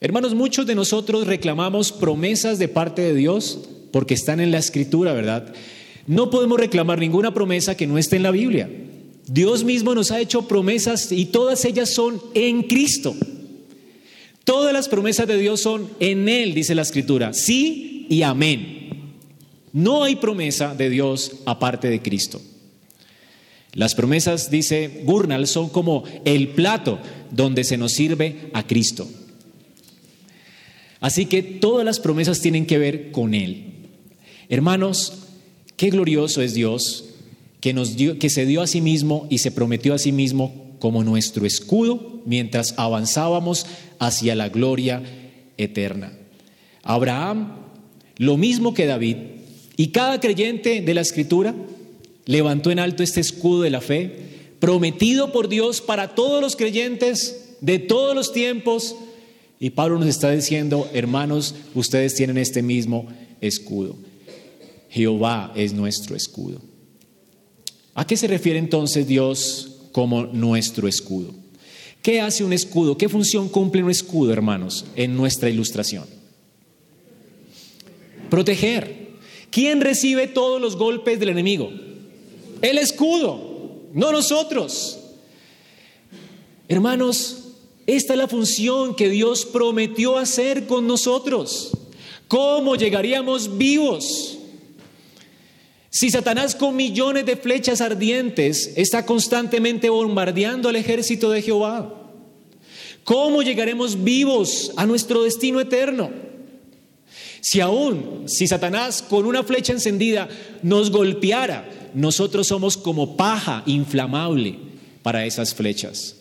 [0.00, 3.60] Hermanos, muchos de nosotros reclamamos promesas de parte de Dios
[3.92, 5.52] porque están en la escritura, ¿verdad?
[6.06, 8.68] No podemos reclamar ninguna promesa que no esté en la Biblia.
[9.26, 13.14] Dios mismo nos ha hecho promesas y todas ellas son en Cristo.
[14.44, 17.32] Todas las promesas de Dios son en Él, dice la Escritura.
[17.32, 19.12] Sí y amén.
[19.72, 22.42] No hay promesa de Dios aparte de Cristo.
[23.74, 26.98] Las promesas, dice Gurnal, son como el plato
[27.30, 29.08] donde se nos sirve a Cristo.
[31.00, 33.71] Así que todas las promesas tienen que ver con Él.
[34.52, 35.14] Hermanos,
[35.78, 37.06] qué glorioso es Dios
[37.62, 40.76] que, nos dio, que se dio a sí mismo y se prometió a sí mismo
[40.78, 43.64] como nuestro escudo mientras avanzábamos
[43.98, 45.02] hacia la gloria
[45.56, 46.12] eterna.
[46.82, 47.54] Abraham,
[48.18, 49.16] lo mismo que David,
[49.78, 51.54] y cada creyente de la Escritura
[52.26, 54.18] levantó en alto este escudo de la fe,
[54.60, 58.96] prometido por Dios para todos los creyentes de todos los tiempos.
[59.58, 63.08] Y Pablo nos está diciendo, hermanos, ustedes tienen este mismo
[63.40, 64.11] escudo.
[64.92, 66.60] Jehová es nuestro escudo.
[67.94, 71.32] ¿A qué se refiere entonces Dios como nuestro escudo?
[72.02, 72.98] ¿Qué hace un escudo?
[72.98, 76.04] ¿Qué función cumple un escudo, hermanos, en nuestra ilustración?
[78.28, 79.12] Proteger.
[79.50, 81.70] ¿Quién recibe todos los golpes del enemigo?
[82.60, 84.98] El escudo, no nosotros.
[86.68, 87.44] Hermanos,
[87.86, 91.70] esta es la función que Dios prometió hacer con nosotros.
[92.28, 94.38] ¿Cómo llegaríamos vivos?
[95.92, 101.92] Si Satanás con millones de flechas ardientes está constantemente bombardeando al ejército de Jehová,
[103.04, 106.10] ¿cómo llegaremos vivos a nuestro destino eterno?
[107.42, 110.30] Si aún, si Satanás con una flecha encendida
[110.62, 114.58] nos golpeara, nosotros somos como paja inflamable
[115.02, 116.16] para esas flechas.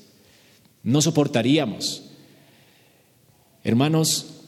[0.83, 2.03] No soportaríamos.
[3.63, 4.41] Hermanos,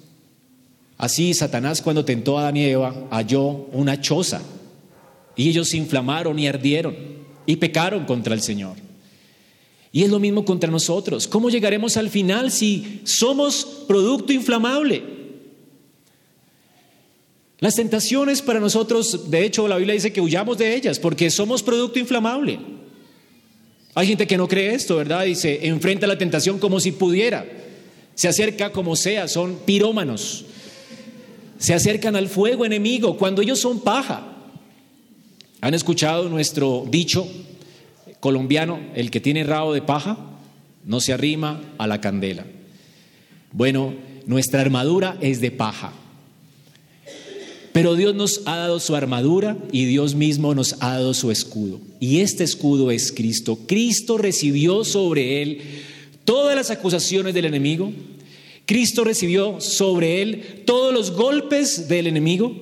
[0.98, 4.42] así Satanás cuando tentó a Adán y Eva halló una choza
[5.36, 6.96] y ellos se inflamaron y ardieron
[7.46, 8.78] y pecaron contra el Señor.
[9.92, 11.28] Y es lo mismo contra nosotros.
[11.28, 15.04] ¿Cómo llegaremos al final si somos producto inflamable?
[17.60, 21.64] Las tentaciones para nosotros, de hecho la Biblia dice que huyamos de ellas porque somos
[21.64, 22.60] producto inflamable.
[23.96, 25.26] Hay gente que no cree esto, ¿verdad?
[25.26, 27.46] Y se enfrenta a la tentación como si pudiera.
[28.16, 30.46] Se acerca como sea, son pirómanos.
[31.60, 34.33] Se acercan al fuego enemigo cuando ellos son paja.
[35.64, 37.26] ¿Han escuchado nuestro dicho
[38.20, 40.18] colombiano, el que tiene rabo de paja
[40.84, 42.46] no se arrima a la candela?
[43.54, 43.94] Bueno,
[44.26, 45.94] nuestra armadura es de paja.
[47.72, 51.80] Pero Dios nos ha dado su armadura y Dios mismo nos ha dado su escudo.
[52.02, 53.58] Y este escudo es Cristo.
[53.66, 55.62] Cristo recibió sobre él
[56.26, 57.94] todas las acusaciones del enemigo.
[58.66, 62.54] Cristo recibió sobre él todos los golpes del enemigo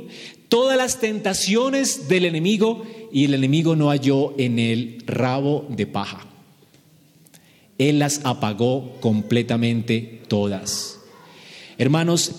[0.52, 6.28] todas las tentaciones del enemigo y el enemigo no halló en él rabo de paja.
[7.78, 11.00] Él las apagó completamente todas.
[11.78, 12.34] Hermanos,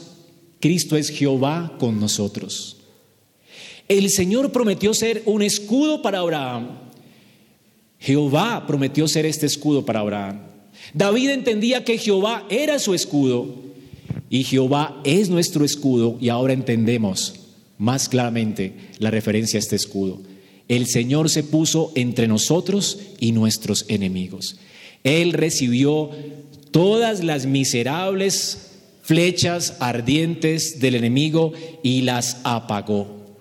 [0.61, 2.83] Cristo es Jehová con nosotros.
[3.89, 6.69] El Señor prometió ser un escudo para Abraham.
[7.99, 10.43] Jehová prometió ser este escudo para Abraham.
[10.93, 13.55] David entendía que Jehová era su escudo
[14.29, 17.39] y Jehová es nuestro escudo y ahora entendemos
[17.79, 20.21] más claramente la referencia a este escudo.
[20.69, 24.57] El Señor se puso entre nosotros y nuestros enemigos.
[25.05, 26.11] Él recibió
[26.71, 28.71] todas las miserables
[29.03, 33.37] flechas ardientes del enemigo y las apagó.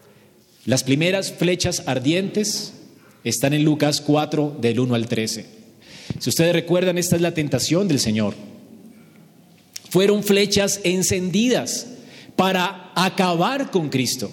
[0.65, 2.73] Las primeras flechas ardientes
[3.23, 5.45] están en Lucas 4 del 1 al 13.
[6.19, 8.35] Si ustedes recuerdan, esta es la tentación del Señor.
[9.89, 11.87] Fueron flechas encendidas
[12.35, 14.31] para acabar con Cristo.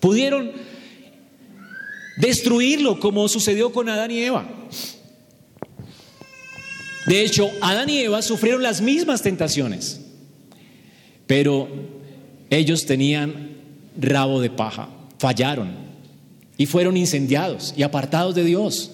[0.00, 0.52] Pudieron
[2.16, 4.48] destruirlo como sucedió con Adán y Eva.
[7.06, 10.00] De hecho, Adán y Eva sufrieron las mismas tentaciones,
[11.26, 11.68] pero
[12.50, 13.56] ellos tenían
[13.98, 15.74] rabo de paja, fallaron
[16.56, 18.92] y fueron incendiados y apartados de Dios.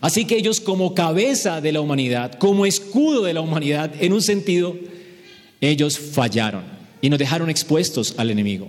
[0.00, 4.20] Así que ellos como cabeza de la humanidad, como escudo de la humanidad, en un
[4.20, 4.76] sentido,
[5.60, 6.73] ellos fallaron
[7.04, 8.66] y nos dejaron expuestos al enemigo.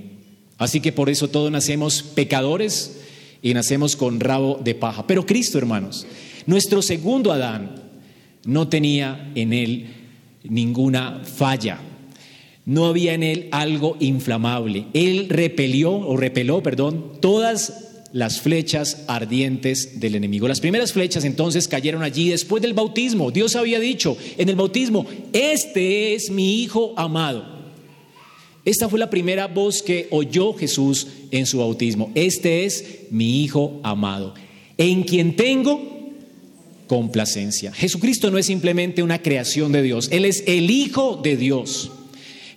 [0.58, 2.98] Así que por eso todos nacemos pecadores
[3.42, 5.08] y nacemos con rabo de paja.
[5.08, 6.06] Pero Cristo, hermanos,
[6.46, 7.76] nuestro segundo Adán
[8.44, 9.88] no tenía en él
[10.44, 11.80] ninguna falla.
[12.66, 14.88] No había en él algo inflamable.
[14.94, 20.50] Él repelió o repeló, perdón, todas las flechas ardientes del enemigo.
[20.50, 23.32] Las primeras flechas entonces cayeron allí después del bautismo.
[23.32, 27.55] Dios había dicho en el bautismo, este es mi hijo amado
[28.66, 32.12] esta fue la primera voz que oyó Jesús en su bautismo.
[32.16, 34.34] Este es mi Hijo amado.
[34.78, 35.96] en quien tengo
[36.88, 37.72] complacencia.
[37.72, 41.92] Jesucristo no es simplemente una creación de Dios, Él es el Hijo de Dios.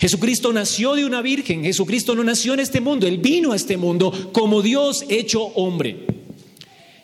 [0.00, 3.76] Jesucristo nació de una virgen, Jesucristo no nació en este mundo, Él vino a este
[3.76, 6.06] mundo como Dios hecho hombre.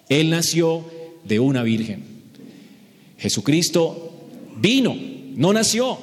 [0.08, 0.84] Él nació
[1.24, 2.04] de una virgen.
[3.18, 4.12] Jesucristo
[4.56, 4.96] vino,
[5.34, 5.98] no nació,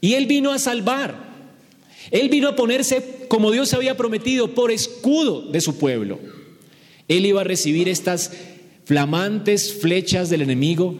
[0.00, 1.23] y Él vino a salvar.
[2.10, 6.18] Él vino a ponerse, como Dios había prometido, por escudo de su pueblo.
[7.08, 8.32] Él iba a recibir estas
[8.84, 10.98] flamantes flechas del enemigo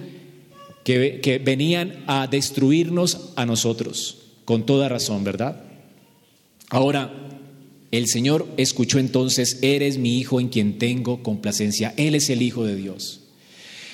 [0.85, 5.63] que, que venían a destruirnos a nosotros, con toda razón, ¿verdad?
[6.71, 7.13] Ahora,
[7.91, 11.95] el Señor escuchó entonces, eres mi hijo en quien tengo complacencia.
[11.97, 13.21] Él es el Hijo de Dios.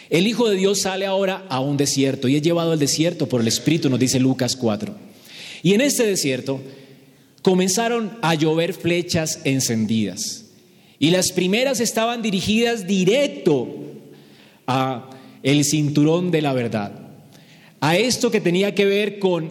[0.08, 3.42] El Hijo de Dios sale ahora a un desierto y es llevado al desierto por
[3.42, 4.94] el Espíritu, nos dice Lucas 4.
[5.62, 6.62] Y en este desierto
[7.42, 10.46] comenzaron a llover flechas encendidas.
[10.98, 13.68] Y las primeras estaban dirigidas directo
[14.66, 15.10] a
[15.42, 16.92] el cinturón de la verdad.
[17.80, 19.50] A esto que tenía que ver con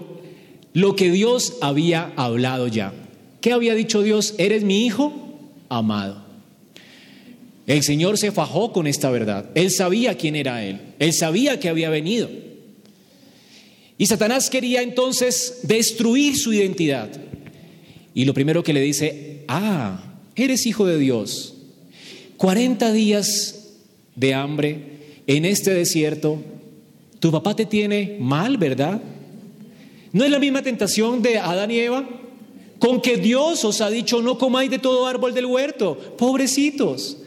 [0.73, 2.93] lo que Dios había hablado ya.
[3.41, 4.36] ¿Qué había dicho Dios?
[4.38, 5.13] Eres mi hijo
[5.69, 6.23] amado.
[7.65, 9.49] El Señor se fajó con esta verdad.
[9.56, 10.80] Él sabía quién era Él.
[10.99, 12.30] Él sabía que había venido.
[13.97, 17.10] Y Satanás quería entonces destruir su identidad.
[18.19, 20.03] Y lo primero que le dice, ah,
[20.36, 21.53] eres hijo de Dios.
[22.36, 23.77] 40 días
[24.13, 26.38] de hambre en este desierto,
[27.21, 29.01] tu papá te tiene mal, ¿verdad?
[30.12, 32.10] ¿No es la misma tentación de Adán y Eva?
[32.77, 35.97] Con que Dios os ha dicho, no comáis de todo árbol del huerto.
[36.17, 37.19] Pobrecitos.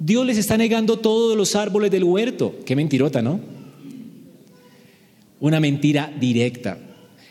[0.00, 2.56] Dios les está negando todos los árboles del huerto.
[2.66, 3.38] Qué mentirota, ¿no?
[5.38, 6.89] Una mentira directa.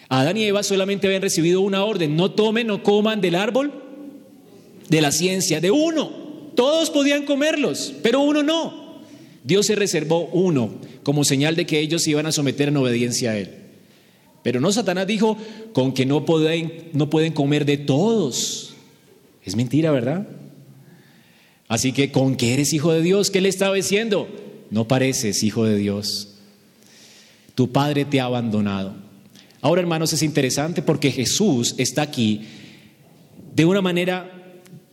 [0.10, 3.72] Adán y Eva solamente habían recibido una orden, no tomen, no coman del árbol
[4.90, 6.12] de la ciencia, de uno.
[6.56, 9.00] Todos podían comerlos, pero uno no.
[9.44, 10.72] Dios se reservó uno
[11.04, 13.56] como señal de que ellos se iban a someter en obediencia a Él.
[14.44, 15.38] Pero no Satanás dijo
[15.74, 18.74] con que no pueden, no pueden comer de todos.
[19.46, 20.28] Es mentira, ¿verdad?
[21.68, 24.28] Así que con que eres hijo de Dios, ¿qué le estaba diciendo?
[24.72, 26.36] No pareces hijo de Dios.
[27.54, 29.09] Tu padre te ha abandonado.
[29.62, 32.42] Ahora, hermanos, es interesante porque Jesús está aquí
[33.54, 34.40] de una manera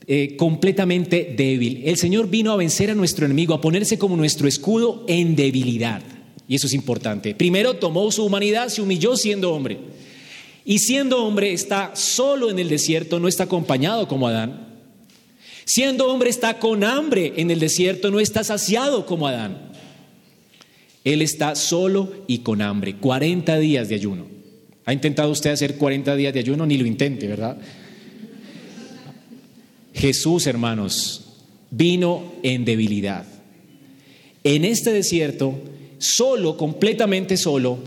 [0.08, 1.82] eh, completamente débil.
[1.84, 6.02] El Señor vino a vencer a nuestro enemigo, a ponerse como nuestro escudo en debilidad.
[6.48, 7.34] Y eso es importante.
[7.34, 9.78] Primero tomó su humanidad, se humilló siendo hombre.
[10.64, 14.66] Y siendo hombre está solo en el desierto, no está acompañado como Adán.
[15.64, 19.72] Siendo hombre está con hambre en el desierto, no está saciado como Adán.
[21.04, 24.35] Él está solo y con hambre, 40 días de ayuno.
[24.86, 26.64] ¿Ha intentado usted hacer 40 días de ayuno?
[26.64, 27.58] Ni lo intente, ¿verdad?
[29.92, 31.24] Jesús, hermanos,
[31.70, 33.26] vino en debilidad.
[34.44, 35.58] En este desierto,
[35.98, 37.78] solo, completamente solo,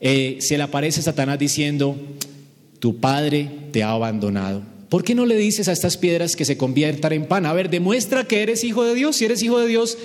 [0.00, 1.96] eh, se le aparece Satanás diciendo,
[2.78, 4.62] tu padre te ha abandonado.
[4.90, 7.46] ¿Por qué no le dices a estas piedras que se conviertan en pan?
[7.46, 9.16] A ver, demuestra que eres hijo de Dios.
[9.16, 9.96] Si eres hijo de Dios,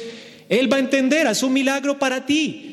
[0.48, 2.73] Él va a entender, haz un milagro para ti.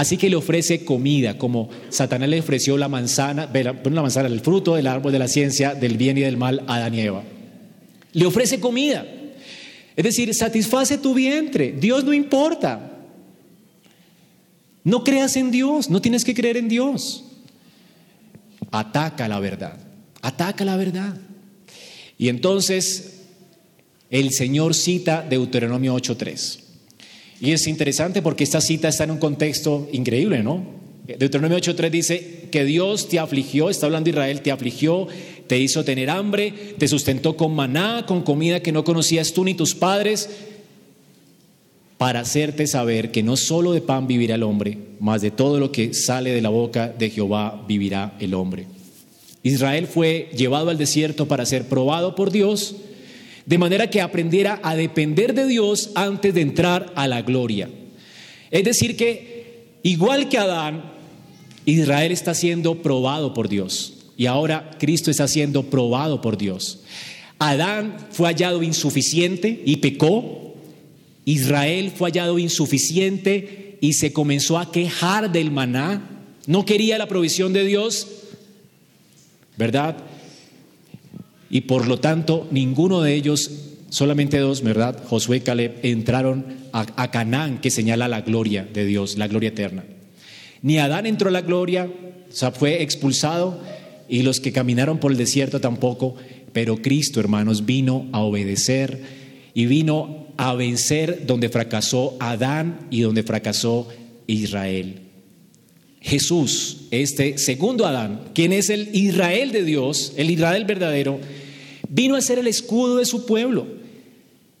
[0.00, 4.74] Así que le ofrece comida, como Satanás le ofreció la manzana, la manzana, el fruto
[4.74, 7.22] del árbol de la ciencia del bien y del mal a Adán y Eva.
[8.14, 9.06] Le ofrece comida.
[9.94, 11.72] Es decir, satisface tu vientre.
[11.78, 12.92] Dios no importa.
[14.84, 17.22] No creas en Dios, no tienes que creer en Dios.
[18.70, 19.76] Ataca la verdad,
[20.22, 21.14] ataca la verdad.
[22.16, 23.20] Y entonces
[24.08, 26.59] el Señor cita Deuteronomio 8.3.
[27.40, 30.62] Y es interesante porque esta cita está en un contexto increíble, ¿no?
[31.06, 35.08] Deuteronomio 8.3 dice que Dios te afligió, está hablando Israel, te afligió,
[35.46, 39.54] te hizo tener hambre, te sustentó con maná, con comida que no conocías tú ni
[39.54, 40.28] tus padres,
[41.98, 45.72] para hacerte saber que no solo de pan vivirá el hombre, mas de todo lo
[45.72, 48.66] que sale de la boca de Jehová vivirá el hombre.
[49.42, 52.76] Israel fue llevado al desierto para ser probado por Dios
[53.46, 57.68] de manera que aprendiera a depender de Dios antes de entrar a la gloria.
[58.50, 60.92] Es decir, que igual que Adán,
[61.64, 66.80] Israel está siendo probado por Dios y ahora Cristo está siendo probado por Dios.
[67.38, 70.54] Adán fue hallado insuficiente y pecó.
[71.24, 76.26] Israel fue hallado insuficiente y se comenzó a quejar del maná.
[76.46, 78.06] No quería la provisión de Dios,
[79.56, 79.96] ¿verdad?
[81.50, 83.50] Y por lo tanto ninguno de ellos,
[83.90, 85.02] solamente dos, ¿verdad?
[85.06, 89.84] Josué y Caleb entraron a, Canaán, que señala la gloria de Dios, la gloria eterna.
[90.62, 91.86] Ni Adán entró a la gloria,
[92.30, 93.60] o sea, fue expulsado,
[94.08, 96.14] y los que caminaron por el desierto tampoco,
[96.52, 99.02] pero Cristo, hermanos, vino a obedecer
[99.54, 103.88] y vino a vencer donde fracasó Adán y donde fracasó
[104.26, 105.00] Israel.
[106.00, 111.20] Jesús, este segundo Adán, quien es el Israel de Dios, el Israel verdadero,
[111.90, 113.66] vino a ser el escudo de su pueblo.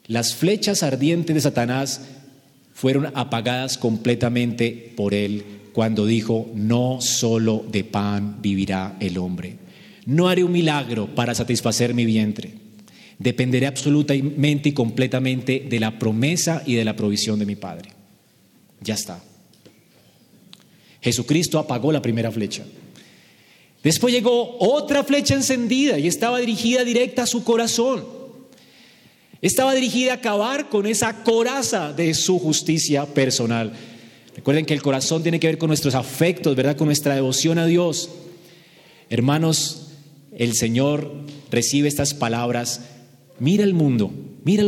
[0.06, 2.02] Las flechas ardientes de Satanás
[2.74, 9.56] fueron apagadas completamente por él cuando dijo, no solo de pan vivirá el hombre.
[10.04, 12.52] No haré un milagro para satisfacer mi vientre.
[13.18, 17.90] Dependeré absolutamente y completamente de la promesa y de la provisión de mi Padre.
[18.80, 19.22] Ya está.
[21.00, 22.64] Jesucristo apagó la primera flecha.
[23.82, 28.04] Después llegó otra flecha encendida y estaba dirigida directa a su corazón.
[29.40, 33.72] Estaba dirigida a acabar con esa coraza de su justicia personal.
[34.36, 36.76] Recuerden que el corazón tiene que ver con nuestros afectos, ¿verdad?
[36.76, 38.10] Con nuestra devoción a Dios.
[39.08, 39.88] Hermanos,
[40.36, 41.10] el Señor
[41.50, 42.82] recibe estas palabras.
[43.38, 44.12] Mira el mundo,
[44.44, 44.64] mira,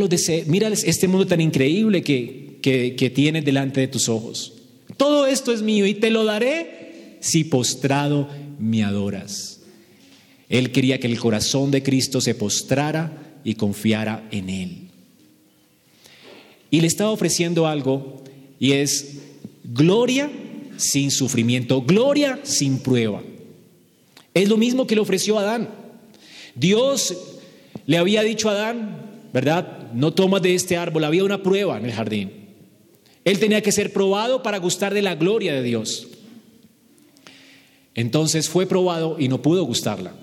[0.47, 4.53] mira este mundo tan increíble que, que, que tienes delante de tus ojos.
[4.97, 8.27] Todo esto es mío y te lo daré si postrado
[8.59, 9.61] me adoras.
[10.49, 14.77] Él quería que el corazón de Cristo se postrara y confiara en Él.
[16.69, 18.23] Y le estaba ofreciendo algo
[18.59, 19.19] y es
[19.63, 20.31] gloria
[20.77, 23.21] sin sufrimiento, gloria sin prueba.
[24.33, 25.69] Es lo mismo que le ofreció a Adán.
[26.55, 27.15] Dios
[27.85, 29.91] le había dicho a Adán, ¿verdad?
[29.93, 32.31] No tomas de este árbol, había una prueba en el jardín.
[33.25, 36.07] Él tenía que ser probado para gustar de la gloria de Dios.
[37.95, 40.13] Entonces fue probado y no pudo gustarla.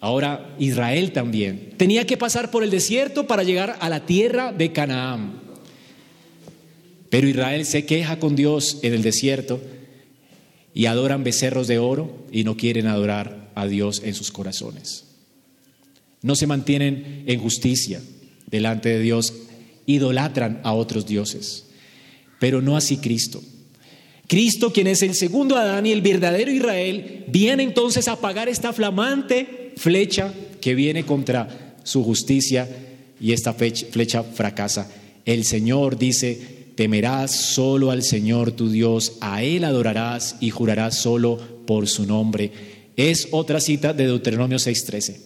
[0.00, 1.74] Ahora Israel también.
[1.76, 5.40] Tenía que pasar por el desierto para llegar a la tierra de Canaán.
[7.10, 9.60] Pero Israel se queja con Dios en el desierto
[10.74, 15.04] y adoran becerros de oro y no quieren adorar a Dios en sus corazones.
[16.22, 18.00] No se mantienen en justicia
[18.46, 19.34] delante de Dios,
[19.86, 21.68] idolatran a otros dioses
[22.38, 23.42] pero no así Cristo.
[24.28, 28.74] Cristo, quien es el segundo Adán y el verdadero Israel, viene entonces a apagar esta
[28.74, 32.68] flamante flecha que viene contra su justicia
[33.18, 34.90] y esta flecha fracasa.
[35.24, 36.38] El Señor dice,
[36.74, 42.52] temerás solo al Señor tu Dios, a Él adorarás y jurarás solo por su nombre.
[42.96, 45.16] Es otra cita de Deuteronomio 6:13.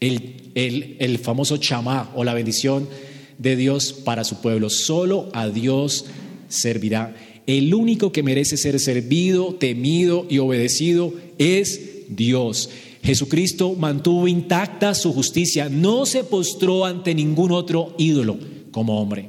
[0.00, 2.88] El, el, el famoso chamá o la bendición
[3.36, 4.70] de Dios para su pueblo.
[4.70, 6.06] Solo a Dios
[6.48, 7.14] servirá.
[7.46, 12.70] El único que merece ser servido, temido y obedecido es Dios.
[13.02, 18.38] Jesucristo mantuvo intacta su justicia, no se postró ante ningún otro ídolo
[18.70, 19.28] como hombre.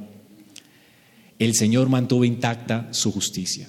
[1.39, 3.67] El Señor mantuvo intacta su justicia.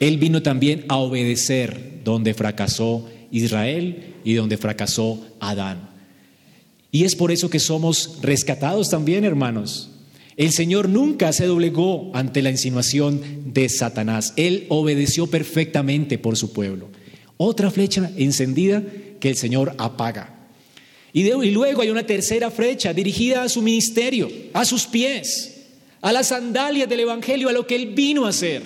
[0.00, 5.90] Él vino también a obedecer donde fracasó Israel y donde fracasó Adán.
[6.90, 9.89] Y es por eso que somos rescatados también, hermanos.
[10.40, 14.32] El Señor nunca se doblegó ante la insinuación de Satanás.
[14.36, 16.88] Él obedeció perfectamente por su pueblo.
[17.36, 18.82] Otra flecha encendida
[19.20, 20.48] que el Señor apaga.
[21.12, 25.66] Y, luego hay una tercera flecha dirigida a su ministerio, a sus pies,
[26.00, 28.62] a las sandalias del Evangelio, a lo que Él vino a hacer.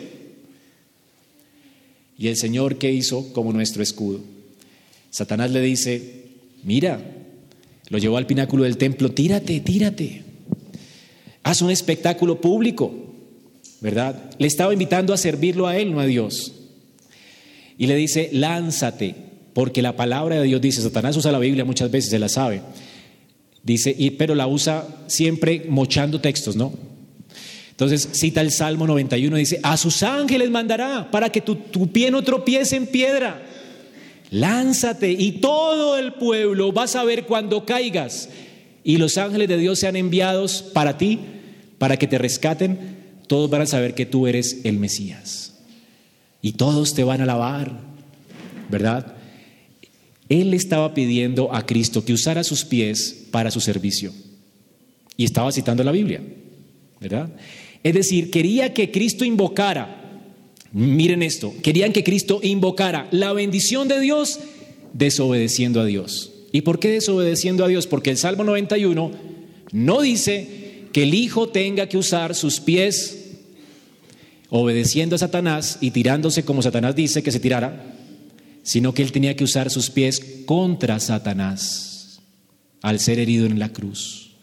[2.16, 4.20] Y el Señor, ¿qué hizo como nuestro escudo?
[5.10, 6.26] Satanás le dice,
[6.62, 7.04] mira,
[7.88, 10.23] lo llevó al pináculo del templo, tírate, tírate.
[11.45, 12.92] Haz un espectáculo público,
[13.80, 14.30] ¿verdad?
[14.38, 16.53] Le estaba invitando a servirlo a él, no a Dios.
[17.78, 19.14] Y le dice, lánzate,
[19.53, 22.62] porque la palabra de Dios dice, Satanás usa la Biblia muchas veces, se la sabe.
[23.62, 26.72] Dice, y, pero la usa siempre mochando textos, ¿no?
[27.70, 31.57] Entonces cita el Salmo 91, dice, a sus ángeles mandará para que tu,
[31.88, 33.42] pie no tropiece en piedra.
[34.30, 38.28] Lánzate y todo el pueblo va a saber cuando caigas
[38.84, 41.18] y los ángeles de Dios sean enviados para ti,
[41.85, 42.78] para que te rescaten,
[43.26, 45.53] todos van a saber que tú eres el Mesías.
[46.41, 47.78] Y todos te van a alabar,
[48.70, 49.16] ¿verdad?
[50.30, 54.14] Él estaba pidiendo a Cristo que usara sus pies para su servicio.
[55.18, 56.22] Y estaba citando la Biblia,
[57.03, 57.28] ¿verdad?
[57.82, 60.01] Es decir, quería que Cristo invocara
[60.72, 64.41] Miren esto, querían que Cristo invocara la bendición de Dios
[64.95, 66.32] desobedeciendo a Dios.
[66.51, 67.87] ¿Y por qué desobedeciendo a Dios?
[67.87, 69.11] Porque el Salmo 91
[69.72, 70.63] no dice
[70.95, 73.32] que el Hijo tenga que usar sus pies
[74.49, 77.97] obedeciendo a Satanás y tirándose como Satanás dice que se tirara,
[78.62, 82.20] sino que él tenía que usar sus pies contra Satanás
[82.80, 84.36] al ser herido en la cruz.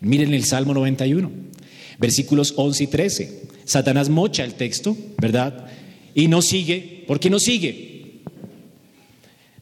[0.00, 1.30] Miren el Salmo 91,
[1.98, 3.42] versículos 11 y 13.
[3.64, 5.66] Satanás mocha el texto, ¿verdad?
[6.14, 7.04] Y no sigue.
[7.06, 8.20] ¿Por qué no sigue?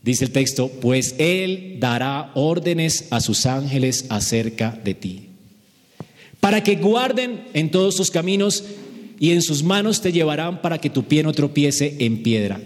[0.02, 5.23] Dice el texto, pues Él dará órdenes a sus ángeles acerca de ti.
[6.44, 8.64] Para que guarden en todos tus caminos
[9.18, 12.60] y en sus manos te llevarán para que tu pie no tropiece en piedra.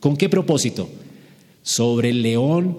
[0.00, 0.88] ¿Con qué propósito?
[1.62, 2.78] Sobre el león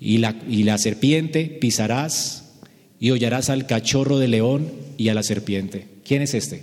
[0.00, 2.54] y la, y la serpiente pisarás
[2.98, 5.86] y hollarás al cachorro de león y a la serpiente.
[6.02, 6.62] ¿Quién es este?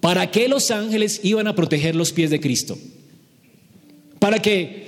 [0.00, 2.78] ¿Para qué los ángeles iban a proteger los pies de Cristo?
[4.18, 4.86] Para que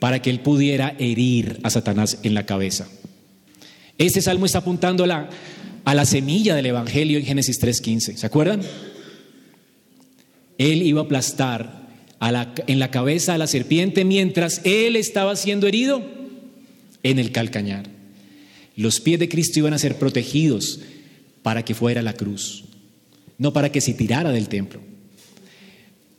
[0.00, 2.88] para que él pudiera herir a Satanás en la cabeza.
[4.02, 5.30] Este salmo está apuntando a la,
[5.84, 8.16] a la semilla del Evangelio en Génesis 3.15.
[8.16, 8.60] ¿Se acuerdan?
[10.58, 11.86] Él iba a aplastar
[12.66, 16.02] en la cabeza a la serpiente mientras él estaba siendo herido
[17.04, 17.90] en el calcañar.
[18.74, 20.80] Los pies de Cristo iban a ser protegidos
[21.44, 22.64] para que fuera la cruz,
[23.38, 24.80] no para que se tirara del templo.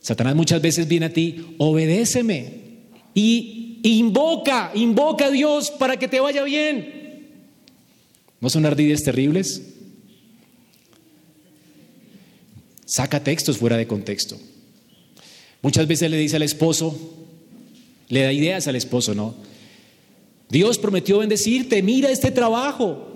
[0.00, 2.60] Satanás muchas veces viene a ti, obedéceme
[3.12, 7.03] y invoca, invoca a Dios para que te vaya bien.
[8.44, 9.62] ¿No son ardides terribles?
[12.84, 14.36] Saca textos fuera de contexto.
[15.62, 16.94] Muchas veces le dice al esposo,
[18.10, 19.34] le da ideas al esposo, ¿no?
[20.50, 23.14] Dios prometió bendecirte, mira este trabajo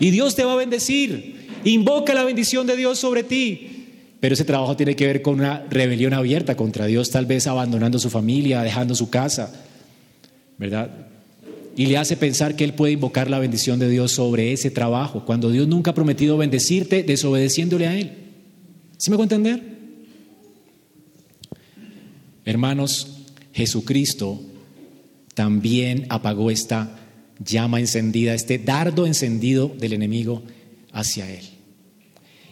[0.00, 1.50] y Dios te va a bendecir.
[1.64, 3.88] Invoca la bendición de Dios sobre ti.
[4.20, 7.98] Pero ese trabajo tiene que ver con una rebelión abierta contra Dios, tal vez abandonando
[7.98, 9.52] su familia, dejando su casa,
[10.56, 11.08] ¿verdad?
[11.76, 15.24] Y le hace pensar que él puede invocar la bendición de Dios sobre ese trabajo,
[15.26, 18.12] cuando Dios nunca ha prometido bendecirte desobedeciéndole a Él.
[18.96, 19.62] ¿Sí me puedo entender?
[22.46, 24.40] Hermanos, Jesucristo
[25.34, 26.98] también apagó esta
[27.44, 30.42] llama encendida, este dardo encendido del enemigo
[30.92, 31.55] hacia Él.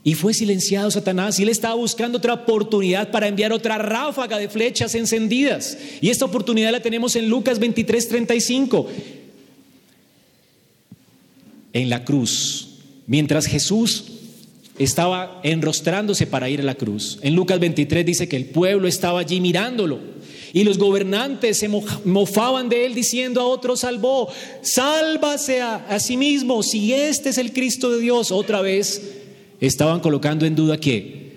[0.07, 4.51] Y fue silenciado Satanás y él estaba buscando otra oportunidad para enviar otra ráfaga de
[4.51, 5.79] flechas encendidas.
[6.03, 8.87] Y esta oportunidad la tenemos en Lucas 23, 35.
[11.73, 12.69] En la cruz,
[13.07, 14.05] mientras Jesús
[14.79, 17.19] estaba enrostrándose para ir a la cruz.
[17.23, 20.01] En Lucas 23 dice que el pueblo estaba allí mirándolo.
[20.53, 24.29] Y los gobernantes se mofaban de él diciendo a otro salvó,
[24.61, 28.31] sálvase a, a sí mismo, si este es el Cristo de Dios.
[28.31, 29.24] Otra vez
[29.61, 31.35] estaban colocando en duda que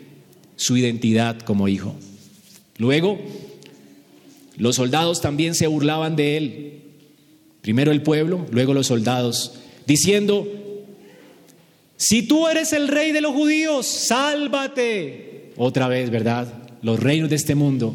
[0.55, 1.95] su identidad como hijo.
[2.77, 3.17] Luego,
[4.57, 6.81] los soldados también se burlaban de él.
[7.61, 9.53] Primero el pueblo, luego los soldados,
[9.85, 10.47] diciendo,
[11.95, 15.51] si tú eres el rey de los judíos, sálvate.
[15.57, 16.47] Otra vez, ¿verdad?
[16.81, 17.93] Los reinos de este mundo.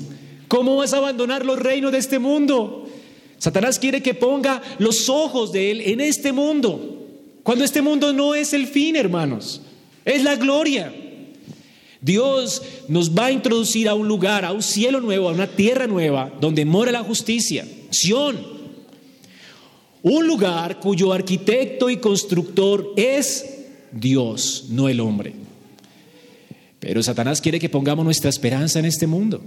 [0.49, 2.89] ¿Cómo vas a abandonar los reinos de este mundo?
[3.39, 7.09] Satanás quiere que ponga los ojos de él en este mundo,
[7.43, 9.63] cuando este mundo no es el fin, hermanos.
[10.05, 10.93] Es la gloria.
[12.01, 15.87] Dios nos va a introducir a un lugar, a un cielo nuevo, a una tierra
[15.87, 17.67] nueva, donde mora la justicia.
[17.91, 18.63] Sión.
[20.03, 25.35] Un lugar cuyo arquitecto y constructor es Dios, no el hombre.
[26.81, 29.41] Pero Satanás quiere que pongamos nuestra esperanza en este mundo.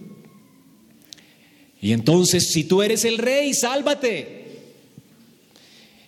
[1.81, 4.45] Y entonces, si tú eres el rey, sálvate.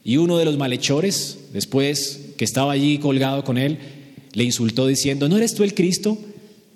[0.06, 3.78] Y uno de los malhechores, después que estaba allí colgado con él,
[4.38, 6.16] le insultó diciendo, ¿no eres tú el Cristo?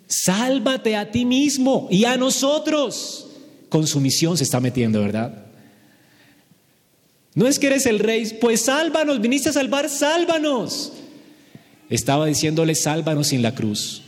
[0.07, 3.27] Sálvate a ti mismo y a nosotros.
[3.69, 5.45] Con su misión se está metiendo, ¿verdad?
[7.35, 10.93] No es que eres el rey, pues sálvanos, viniste a salvar, sálvanos.
[11.87, 14.01] Estaba diciéndole, sálvanos sin la cruz.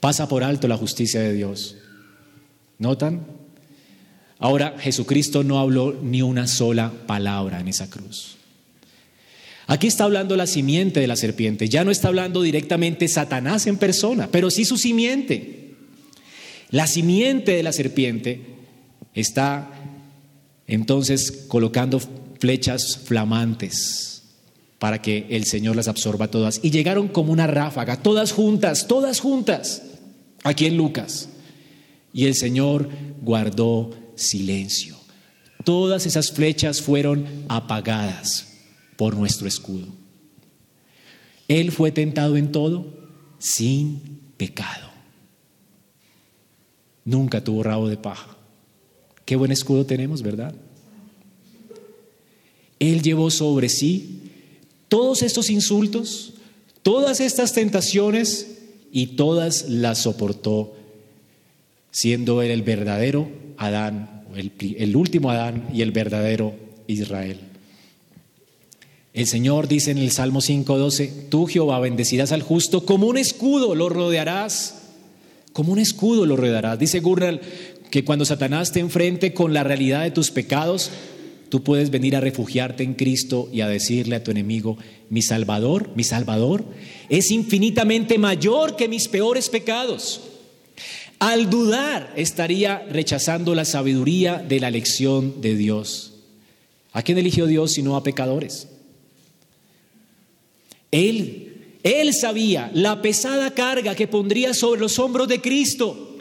[0.00, 1.76] Pasa por alto la justicia de Dios.
[2.78, 3.28] ¿Notan?
[4.40, 8.37] Ahora Jesucristo no habló ni una sola palabra en esa cruz.
[9.70, 13.76] Aquí está hablando la simiente de la serpiente, ya no está hablando directamente Satanás en
[13.76, 15.74] persona, pero sí su simiente.
[16.70, 18.40] La simiente de la serpiente
[19.12, 19.70] está
[20.66, 22.00] entonces colocando
[22.40, 24.22] flechas flamantes
[24.78, 26.60] para que el Señor las absorba todas.
[26.62, 29.82] Y llegaron como una ráfaga, todas juntas, todas juntas,
[30.44, 31.28] aquí en Lucas.
[32.14, 32.88] Y el Señor
[33.20, 34.96] guardó silencio.
[35.62, 38.47] Todas esas flechas fueron apagadas
[38.98, 39.86] por nuestro escudo.
[41.46, 42.92] Él fue tentado en todo
[43.38, 44.00] sin
[44.36, 44.88] pecado.
[47.04, 48.36] Nunca tuvo rabo de paja.
[49.24, 50.52] Qué buen escudo tenemos, ¿verdad?
[52.80, 54.32] Él llevó sobre sí
[54.88, 56.34] todos estos insultos,
[56.82, 58.58] todas estas tentaciones
[58.90, 60.74] y todas las soportó,
[61.92, 66.56] siendo él el verdadero Adán, el, último Adán y el verdadero
[66.88, 67.47] Israel.
[69.18, 73.74] El Señor dice en el Salmo 5:12, tú Jehová bendecirás al justo, como un escudo
[73.74, 74.76] lo rodearás,
[75.52, 76.78] como un escudo lo rodearás.
[76.78, 77.40] Dice Gurnal
[77.90, 80.92] que cuando Satanás te enfrente con la realidad de tus pecados,
[81.48, 84.78] tú puedes venir a refugiarte en Cristo y a decirle a tu enemigo,
[85.10, 86.64] mi Salvador, mi Salvador,
[87.08, 90.20] es infinitamente mayor que mis peores pecados.
[91.18, 96.12] Al dudar estaría rechazando la sabiduría de la elección de Dios.
[96.92, 98.68] ¿A quién eligió Dios sino a pecadores?
[100.90, 106.16] Él, él sabía la pesada carga que pondría sobre los hombros de Cristo,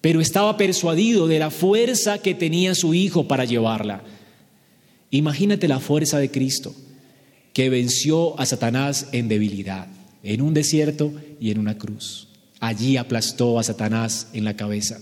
[0.00, 4.02] pero estaba persuadido de la fuerza que tenía su Hijo para llevarla.
[5.10, 6.74] Imagínate la fuerza de Cristo
[7.52, 9.88] que venció a Satanás en debilidad,
[10.22, 12.28] en un desierto y en una cruz.
[12.60, 15.00] Allí aplastó a Satanás en la cabeza.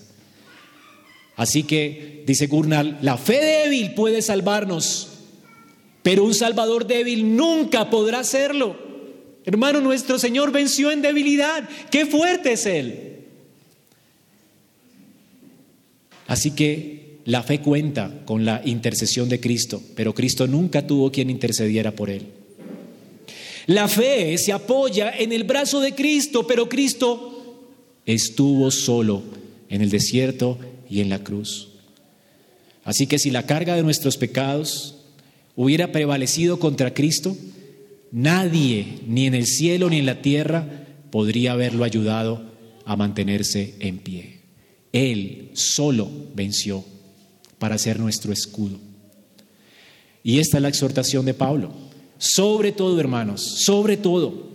[1.37, 5.18] Así que, dice Gurnal, la fe débil puede salvarnos,
[6.03, 8.77] pero un Salvador débil nunca podrá hacerlo.
[9.45, 11.69] Hermano, nuestro Señor venció en debilidad.
[11.91, 13.25] Qué fuerte es Él.
[16.27, 21.31] Así que la fe cuenta con la intercesión de Cristo, pero Cristo nunca tuvo quien
[21.31, 22.27] intercediera por Él.
[23.67, 27.67] La fe se apoya en el brazo de Cristo, pero Cristo
[28.07, 29.23] estuvo solo
[29.69, 31.69] en el desierto y en la cruz.
[32.85, 34.98] Así que si la carga de nuestros pecados
[35.59, 37.37] hubiera prevalecido contra Cristo,
[38.13, 42.53] nadie, ni en el cielo ni en la tierra, podría haberlo ayudado
[42.85, 44.39] a mantenerse en pie.
[44.93, 46.85] Él solo venció
[47.59, 48.79] para ser nuestro escudo.
[50.23, 51.73] Y esta es la exhortación de Pablo.
[52.19, 54.51] Sobre todo, hermanos, sobre todo,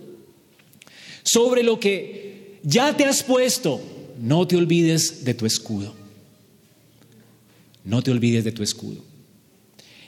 [1.22, 3.78] sobre lo que ya te has puesto,
[4.18, 5.94] no te olvides de tu escudo.
[7.84, 9.13] No te olvides de tu escudo.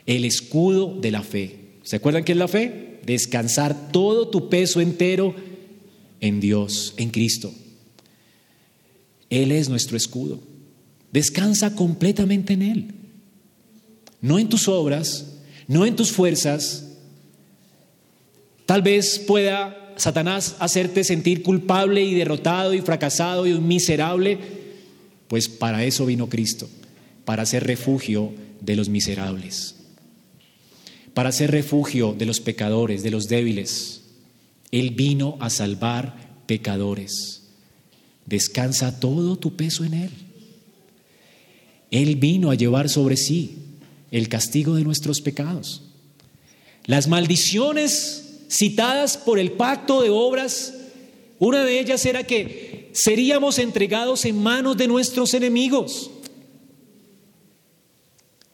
[0.07, 1.59] El escudo de la fe.
[1.83, 2.99] ¿Se acuerdan qué es la fe?
[3.05, 5.35] Descansar todo tu peso entero
[6.19, 7.53] en Dios, en Cristo.
[9.29, 10.39] Él es nuestro escudo.
[11.11, 12.95] Descansa completamente en Él.
[14.21, 15.35] No en tus obras,
[15.67, 16.87] no en tus fuerzas,
[18.67, 24.37] Tal vez pueda Satanás hacerte sentir culpable y derrotado y fracasado y miserable,
[25.29, 26.69] pues para eso vino Cristo,
[27.23, 29.76] para ser refugio de los miserables,
[31.17, 34.03] para ser refugio de los pecadores, de los débiles.
[34.69, 36.15] Él vino a salvar
[36.45, 37.41] pecadores.
[38.27, 40.11] Descansa todo tu peso en Él.
[41.89, 43.57] Él vino a llevar sobre sí
[44.11, 45.85] el castigo de nuestros pecados.
[46.85, 50.75] Las maldiciones citadas por el pacto de obras,
[51.39, 56.11] una de ellas era que seríamos entregados en manos de nuestros enemigos.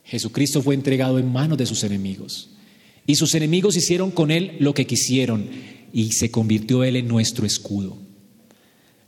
[0.05, 2.51] Jesucristo fue entregado en manos de sus enemigos.
[3.05, 5.47] Y sus enemigos hicieron con él lo que quisieron
[5.91, 7.97] y se convirtió él en nuestro escudo.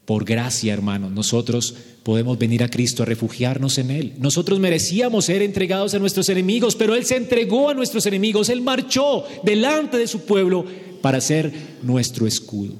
[0.06, 1.74] Por gracia, hermanos, nosotros
[2.04, 4.14] podemos venir a Cristo a refugiarnos en Él.
[4.20, 8.50] Nosotros merecíamos ser entregados a nuestros enemigos, pero Él se entregó a nuestros enemigos.
[8.50, 10.66] Él marchó delante de su pueblo
[11.02, 12.74] para ser nuestro escudo.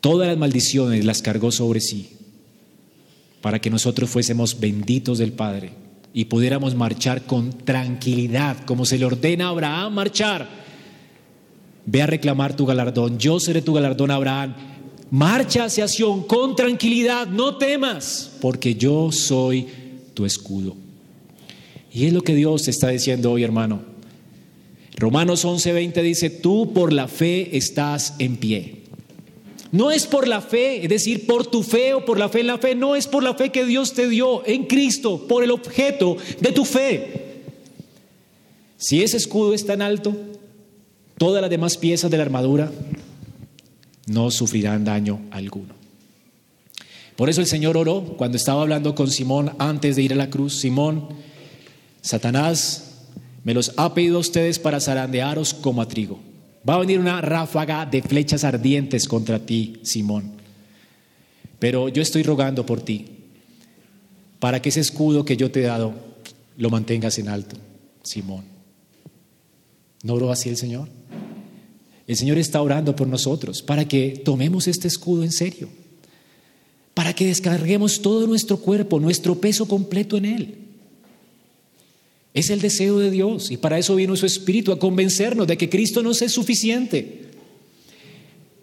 [0.00, 2.10] Todas las maldiciones las cargó sobre sí
[3.40, 5.72] para que nosotros fuésemos benditos del Padre
[6.12, 10.48] y pudiéramos marchar con tranquilidad, como se le ordena a Abraham marchar.
[11.86, 14.54] Ve a reclamar tu galardón, yo seré tu galardón, Abraham
[15.10, 19.66] Marcha hacia Sion con tranquilidad, no temas, porque yo soy
[20.14, 20.76] tu escudo.
[21.92, 23.82] Y es lo que Dios te está diciendo hoy, hermano.
[24.96, 28.79] Romanos 11:20 dice, tú por la fe estás en pie.
[29.72, 32.48] No es por la fe, es decir, por tu fe o por la fe en
[32.48, 35.52] la fe, no es por la fe que Dios te dio en Cristo, por el
[35.52, 37.42] objeto de tu fe.
[38.76, 40.16] Si ese escudo es tan alto,
[41.18, 42.72] todas las demás piezas de la armadura
[44.06, 45.74] no sufrirán daño alguno.
[47.14, 50.30] Por eso el Señor oró cuando estaba hablando con Simón antes de ir a la
[50.30, 50.58] cruz.
[50.58, 51.08] Simón,
[52.00, 53.04] Satanás
[53.44, 56.18] me los ha pedido a ustedes para zarandearos como a trigo.
[56.68, 60.32] Va a venir una ráfaga de flechas ardientes contra ti, Simón.
[61.58, 63.06] Pero yo estoy rogando por ti,
[64.38, 65.94] para que ese escudo que yo te he dado
[66.56, 67.56] lo mantengas en alto,
[68.02, 68.44] Simón.
[70.02, 70.88] ¿No oró así el Señor?
[72.06, 75.68] El Señor está orando por nosotros para que tomemos este escudo en serio,
[76.92, 80.58] para que descarguemos todo nuestro cuerpo, nuestro peso completo en Él.
[82.32, 85.68] Es el deseo de Dios y para eso vino su Espíritu a convencernos de que
[85.68, 87.22] Cristo nos es suficiente.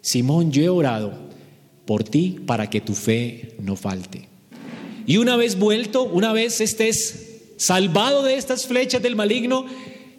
[0.00, 1.28] Simón, yo he orado
[1.84, 4.28] por ti para que tu fe no falte.
[5.06, 9.66] Y una vez vuelto, una vez estés salvado de estas flechas del maligno,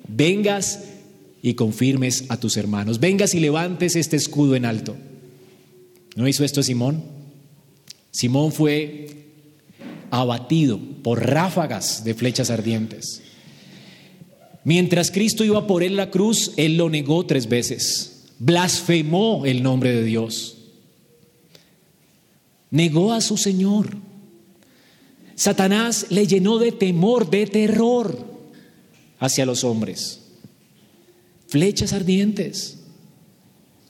[0.07, 0.85] vengas
[1.41, 2.99] y confirmes a tus hermanos.
[2.99, 4.95] Vengas y levantes este escudo en alto.
[6.15, 7.03] ¿No hizo esto Simón?
[8.11, 9.07] Simón fue
[10.11, 13.23] abatido por ráfagas de flechas ardientes.
[14.63, 19.91] Mientras Cristo iba por él la cruz, él lo negó tres veces, blasfemó el nombre
[19.93, 20.57] de Dios,
[22.69, 23.97] negó a su Señor.
[25.35, 28.25] Satanás le llenó de temor, de terror
[29.19, 30.19] hacia los hombres.
[31.47, 32.79] Flechas ardientes.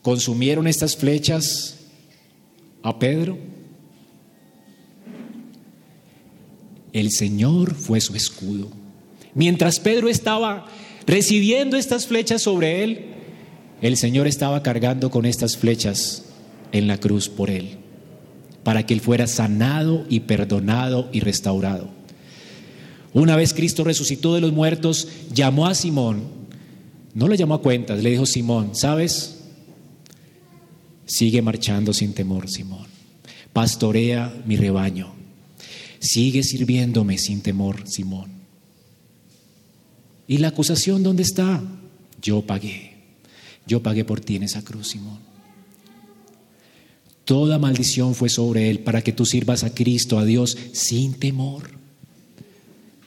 [0.02, 1.78] ¿Consumieron estas flechas
[2.84, 3.38] a Pedro?
[6.94, 8.70] El Señor fue su escudo.
[9.34, 10.68] Mientras Pedro estaba
[11.06, 13.06] recibiendo estas flechas sobre él,
[13.82, 16.26] el Señor estaba cargando con estas flechas
[16.72, 17.78] en la cruz por él,
[18.64, 21.90] para que él fuera sanado y perdonado y restaurado.
[23.14, 26.24] Una vez Cristo resucitó de los muertos, llamó a Simón,
[27.14, 29.40] no le llamó a cuentas, le dijo, Simón, ¿sabes?
[31.06, 32.88] Sigue marchando sin temor, Simón.
[33.52, 35.16] Pastorea mi rebaño.
[36.00, 38.39] Sigue sirviéndome sin temor, Simón.
[40.30, 41.60] ¿Y la acusación dónde está?
[42.22, 42.94] Yo pagué.
[43.66, 45.18] Yo pagué por ti en esa cruz, Simón.
[47.26, 51.72] Toda maldición fue sobre él para que tú sirvas a Cristo, a Dios, sin temor.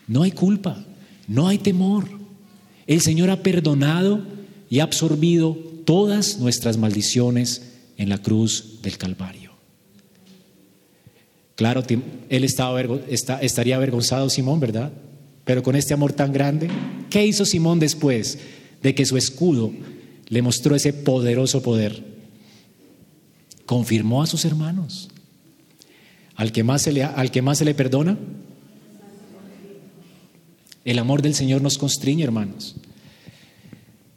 [0.08, 0.84] No hay culpa,
[1.28, 2.08] no hay temor.
[2.88, 4.24] El Señor ha perdonado
[4.68, 9.52] y ha absorbido todas nuestras maldiciones en la cruz del Calvario.
[11.54, 11.84] Claro,
[12.28, 12.82] él estaba,
[13.40, 14.92] estaría avergonzado Simón, ¿verdad?
[15.45, 16.68] Pero con este amor tan grande,
[17.11, 18.38] ¿qué hizo Simón después
[18.82, 19.72] de que su escudo
[20.28, 22.05] le mostró ese poderoso poder?
[23.66, 25.09] Confirmó a sus hermanos.
[26.36, 28.18] Al que más se le, al que más se le perdona,
[30.84, 32.76] el amor del Señor nos constriñe, hermanos.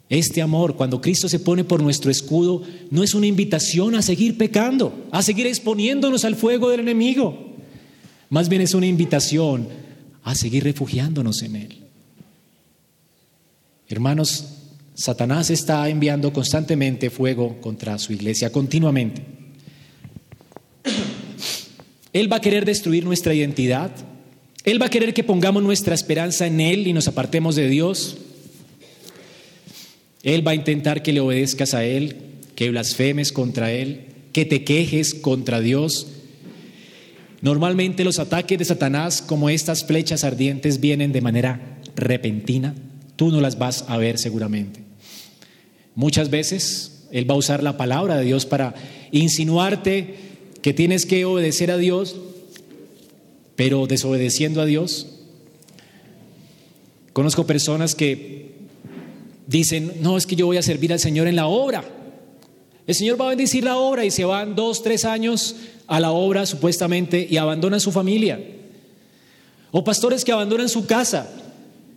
[0.08, 4.38] Este amor, cuando Cristo se pone por nuestro escudo, no es una invitación a seguir
[4.38, 7.54] pecando, a seguir exponiéndonos al fuego del enemigo.
[8.30, 9.68] Más bien es una invitación
[10.26, 11.78] a seguir refugiándonos en Él.
[13.88, 14.44] Hermanos,
[14.92, 19.22] Satanás está enviando constantemente fuego contra su iglesia, continuamente.
[22.12, 23.92] Él va a querer destruir nuestra identidad.
[24.64, 28.16] Él va a querer que pongamos nuestra esperanza en Él y nos apartemos de Dios.
[30.24, 32.16] Él va a intentar que le obedezcas a Él,
[32.56, 36.08] que blasfemes contra Él, que te quejes contra Dios.
[37.42, 42.74] Normalmente los ataques de Satanás, como estas flechas ardientes, vienen de manera repentina.
[43.16, 44.80] Tú no las vas a ver seguramente.
[45.94, 48.74] Muchas veces Él va a usar la palabra de Dios para
[49.12, 50.14] insinuarte
[50.62, 52.16] que tienes que obedecer a Dios,
[53.54, 55.06] pero desobedeciendo a Dios.
[57.12, 58.56] Conozco personas que
[59.46, 61.84] dicen, no, es que yo voy a servir al Señor en la obra.
[62.86, 65.56] El Señor va a bendecir la obra y se van dos, tres años
[65.86, 68.40] a la obra supuestamente y abandonan su familia.
[69.70, 71.28] O pastores que abandonan su casa,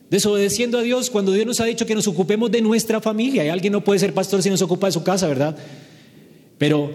[0.09, 3.45] desobedeciendo a Dios cuando Dios nos ha dicho que nos ocupemos de nuestra familia.
[3.45, 5.57] Y alguien no puede ser pastor si no se ocupa de su casa, ¿verdad?
[6.57, 6.91] Pero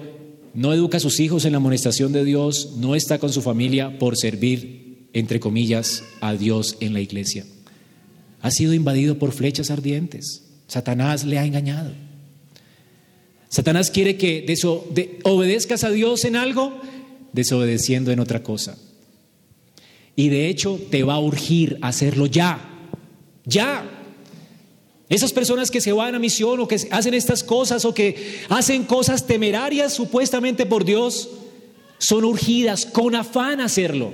[0.55, 3.99] no educa a sus hijos en la amonestación de Dios, no está con su familia
[3.99, 7.45] por servir, entre comillas, a Dios en la iglesia.
[8.40, 10.45] Ha sido invadido por flechas ardientes.
[10.66, 11.92] Satanás le ha engañado.
[13.55, 14.44] Satanás quiere que
[15.22, 16.72] obedezcas a Dios en algo,
[17.32, 18.76] desobedeciendo en otra cosa.
[20.16, 22.59] Y de hecho te va a urgir hacerlo ya,
[23.44, 23.88] ya.
[25.09, 28.82] Esas personas que se van a misión o que hacen estas cosas o que hacen
[28.82, 31.30] cosas temerarias supuestamente por Dios,
[31.98, 34.12] son urgidas con afán a hacerlo.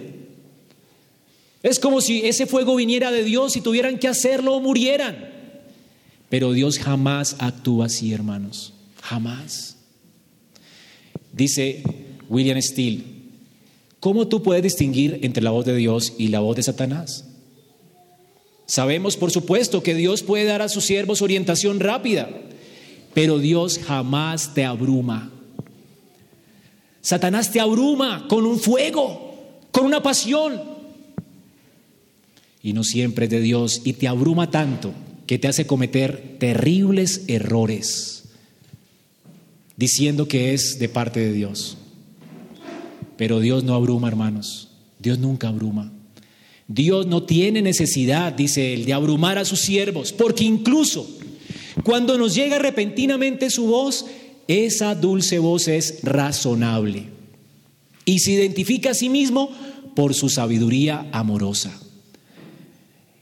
[1.62, 5.32] Es como si ese fuego viniera de Dios y tuvieran que hacerlo o murieran.
[6.28, 8.74] Pero Dios jamás actúa así, hermanos.
[9.02, 9.76] Jamás.
[11.32, 11.82] Dice
[12.28, 13.04] William Steele,
[14.00, 17.24] ¿cómo tú puedes distinguir entre la voz de Dios y la voz de Satanás?
[18.66, 22.30] Sabemos, por supuesto, que Dios puede dar a sus siervos orientación rápida,
[23.14, 25.32] pero Dios jamás te abruma.
[27.00, 30.62] Satanás te abruma con un fuego, con una pasión,
[32.62, 34.92] y no siempre es de Dios, y te abruma tanto
[35.26, 38.19] que te hace cometer terribles errores,
[39.80, 41.78] diciendo que es de parte de Dios.
[43.16, 44.68] Pero Dios no abruma, hermanos.
[44.98, 45.90] Dios nunca abruma.
[46.68, 51.08] Dios no tiene necesidad, dice él, de abrumar a sus siervos, porque incluso
[51.82, 54.04] cuando nos llega repentinamente su voz,
[54.46, 57.06] esa dulce voz es razonable
[58.04, 59.50] y se identifica a sí mismo
[59.96, 61.80] por su sabiduría amorosa.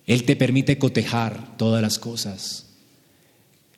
[0.09, 2.67] Él te permite cotejar todas las cosas,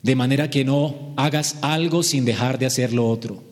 [0.03, 3.43] de manera que no hagas algo sin dejar de hacer lo otro.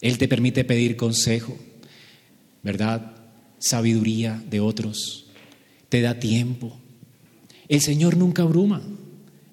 [0.00, 1.56] Él te permite pedir consejo,
[2.62, 3.18] ¿verdad?
[3.58, 5.26] sabiduría de otros,
[5.88, 6.78] te da tiempo.
[7.68, 8.82] El Señor nunca abruma.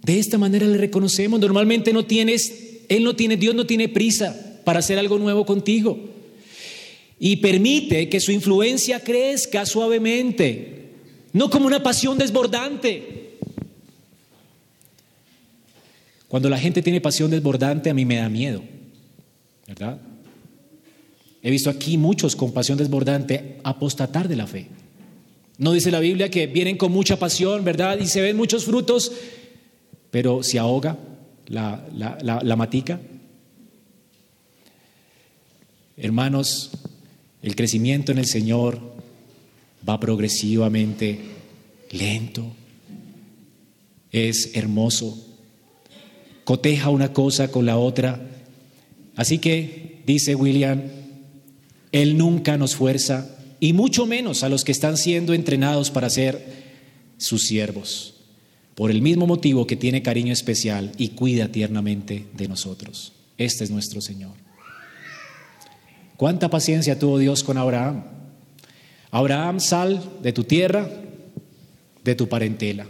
[0.04, 1.40] De esta manera le reconocemos.
[1.40, 5.98] Normalmente no tienes, Él no tiene, Dios no tiene prisa para hacer algo nuevo contigo.
[7.20, 10.92] Y permite que su influencia crezca suavemente,
[11.34, 13.25] no como una pasión desbordante.
[16.28, 18.64] Cuando la gente tiene pasión desbordante, a mí me da miedo,
[19.68, 20.00] ¿verdad?
[21.42, 24.68] He visto aquí muchos con pasión desbordante apostatar de la fe.
[25.58, 28.00] No dice la Biblia que vienen con mucha pasión, ¿verdad?
[28.00, 29.12] Y se ven muchos frutos,
[30.12, 30.98] pero se ahoga
[31.48, 33.00] la, la matica.
[35.98, 36.72] Hermanos,
[37.42, 38.82] el crecimiento en el Señor
[39.88, 41.20] va progresivamente
[41.92, 42.52] lento,
[44.12, 45.35] es hermoso,
[46.46, 48.22] coteja una cosa con la otra.
[49.18, 50.84] Así que, dice William,
[51.92, 56.64] Él nunca nos fuerza, y mucho menos a los que están siendo entrenados para ser
[57.18, 58.14] sus siervos,
[58.76, 63.14] por el mismo motivo que tiene cariño especial y cuida tiernamente de nosotros.
[63.38, 64.34] Este es nuestro Señor.
[66.16, 68.04] ¿Cuánta paciencia tuvo Dios con Abraham?
[69.12, 70.90] Abraham, sal de tu tierra,
[72.04, 72.86] de tu parentela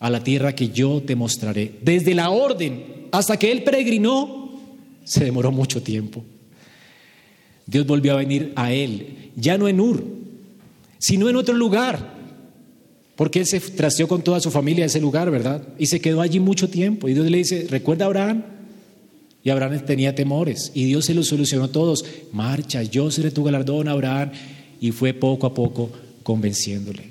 [0.00, 1.78] a la tierra que yo te mostraré.
[1.82, 4.60] Desde la orden hasta que él peregrinó,
[5.04, 6.24] se demoró mucho tiempo.
[7.66, 10.04] Dios volvió a venir a él, ya no en Ur,
[10.98, 12.18] sino en otro lugar,
[13.14, 15.62] porque él se trasteó con toda su familia a ese lugar, ¿verdad?
[15.78, 17.08] Y se quedó allí mucho tiempo.
[17.08, 18.42] Y Dios le dice, ¿recuerda a Abraham?
[19.42, 22.04] Y Abraham tenía temores y Dios se lo solucionó todos.
[22.32, 24.30] Marcha, yo seré tu galardón, Abraham.
[24.80, 25.90] Y fue poco a poco
[26.22, 27.09] convenciéndole.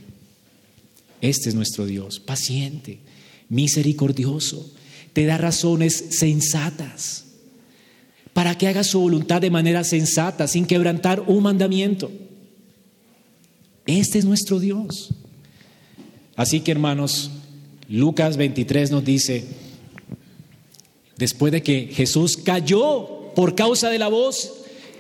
[1.22, 3.00] Este es nuestro Dios, paciente,
[3.50, 4.72] misericordioso,
[5.14, 7.26] te da razones sensatas
[8.34, 12.12] para que hagas su voluntad de manera sensata, sin quebrantar un mandamiento.
[13.86, 15.10] Este es nuestro Dios.
[16.36, 17.32] Así que hermanos,
[17.90, 19.46] Lucas 23 nos dice,
[21.18, 24.54] después de que Jesús cayó por causa de la voz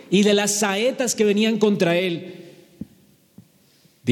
[0.10, 2.39] y de las saetas que venían contra él,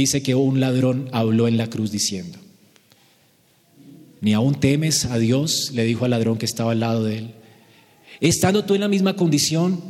[0.02, 2.38] dice que un ladrón habló en la cruz diciendo,
[4.22, 7.34] ni aún temes a Dios, le dijo al ladrón que estaba al lado de él.
[8.20, 9.82] Estando tú en la misma condición,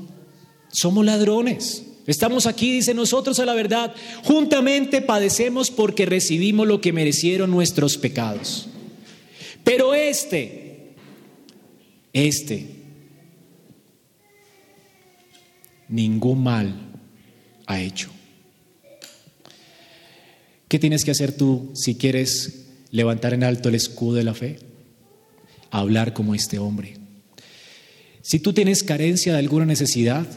[0.71, 1.83] somos ladrones.
[2.05, 3.93] Estamos aquí, dice nosotros a la verdad,
[4.23, 8.67] juntamente padecemos porque recibimos lo que merecieron nuestros pecados.
[9.65, 10.93] Pero este,
[12.13, 12.77] este,
[15.89, 16.73] ningún mal
[17.65, 18.16] ha hecho.
[20.68, 24.59] ¿Qué tienes que hacer tú si quieres levantar en alto el escudo de la fe?
[25.72, 26.95] Hablar como este hombre.
[28.22, 30.28] Si tú tienes carencia de alguna necesidad,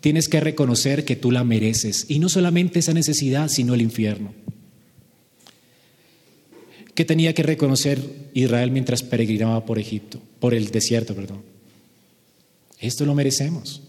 [0.00, 2.06] tienes que reconocer que tú la mereces.
[2.08, 4.32] Y no solamente esa necesidad, sino el infierno.
[6.94, 8.00] ¿Qué tenía que reconocer
[8.34, 11.42] Israel mientras peregrinaba por Egipto, por el desierto, perdón?
[12.78, 13.82] Esto lo merecemos.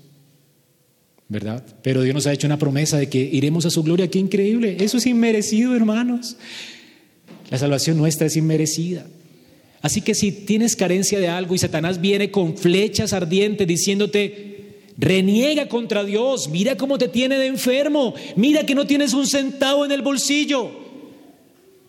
[1.28, 1.64] ¿Verdad?
[1.82, 4.10] Pero Dios nos ha hecho una promesa de que iremos a su gloria.
[4.10, 4.78] Qué increíble.
[4.80, 6.38] Eso es inmerecido, hermanos.
[7.50, 9.06] La salvación nuestra es inmerecida.
[9.82, 14.56] Así que si tienes carencia de algo y Satanás viene con flechas ardientes diciéndote,
[14.98, 19.86] reniega contra Dios, mira cómo te tiene de enfermo, mira que no tienes un centavo
[19.86, 20.72] en el bolsillo.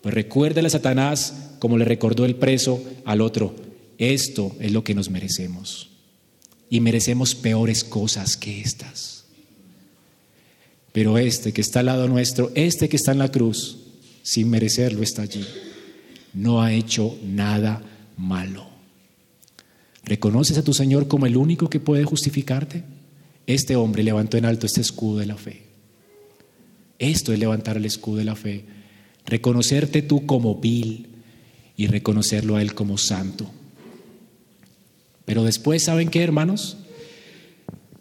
[0.01, 3.55] Pues recuérdale a Satanás, como le recordó el preso al otro,
[3.97, 5.89] esto es lo que nos merecemos.
[6.69, 9.16] Y merecemos peores cosas que estas.
[10.97, 13.77] Pero este que está al lado nuestro, este que está en la cruz,
[14.23, 15.45] sin merecerlo, está allí.
[16.33, 17.83] No ha hecho nada
[18.17, 18.65] malo.
[20.03, 22.83] ¿Reconoces a tu Señor como el único que puede justificarte?
[23.45, 25.65] Este hombre levantó en alto este escudo de la fe.
[26.97, 28.65] Esto es levantar el escudo de la fe.
[29.27, 31.09] Reconocerte tú como vil
[31.75, 33.47] y reconocerlo a Él como santo.
[35.25, 36.77] Pero después, ¿saben qué, hermanos?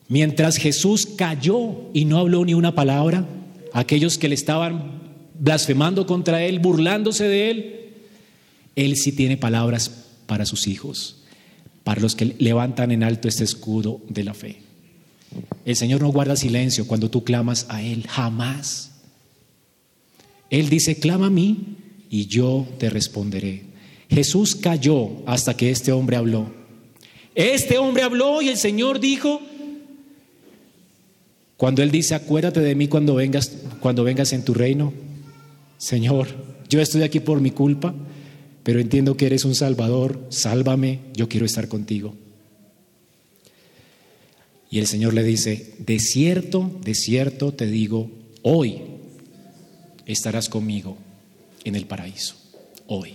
[0.09, 3.27] Mientras Jesús cayó y no habló ni una palabra,
[3.73, 5.03] aquellos que le estaban
[5.39, 7.77] blasfemando contra él, burlándose de él,
[8.77, 9.91] él sí tiene palabras
[10.27, 11.23] para sus hijos,
[11.83, 14.61] para los que levantan en alto este escudo de la fe.
[15.65, 18.93] El Señor no guarda silencio cuando tú clamas a Él, jamás.
[20.51, 21.77] Él dice, clama a mí
[22.09, 23.65] y yo te responderé.
[24.09, 26.53] Jesús cayó hasta que este hombre habló.
[27.35, 29.41] Este hombre habló y el Señor dijo,
[31.57, 33.51] cuando Él dice, acuérdate de mí cuando vengas,
[33.81, 34.93] cuando vengas en tu reino,
[35.79, 36.29] Señor,
[36.69, 37.95] yo estoy aquí por mi culpa,
[38.63, 42.15] pero entiendo que eres un Salvador, sálvame, yo quiero estar contigo.
[44.71, 48.11] Y el Señor le dice, de cierto, de cierto te digo,
[48.43, 48.83] hoy
[50.05, 50.99] estarás conmigo
[51.65, 52.35] en el paraíso.
[52.87, 53.15] Hoy.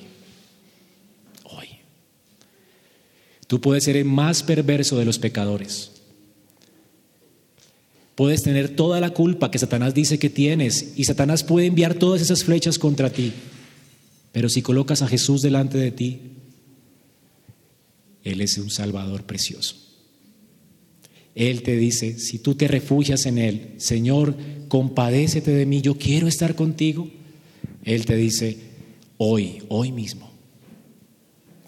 [1.44, 1.68] Hoy.
[3.48, 5.92] Tú puedes ser el más perverso de los pecadores.
[8.16, 12.22] Puedes tener toda la culpa que Satanás dice que tienes y Satanás puede enviar todas
[12.22, 13.32] esas flechas contra ti.
[14.32, 16.20] Pero si colocas a Jesús delante de ti,
[18.24, 19.76] Él es un Salvador precioso.
[21.36, 24.36] Él te dice, si tú te refugias en Él, Señor,
[24.68, 27.10] compadécete de mí, yo quiero estar contigo.
[27.84, 28.58] Él te dice,
[29.18, 30.30] hoy, hoy mismo.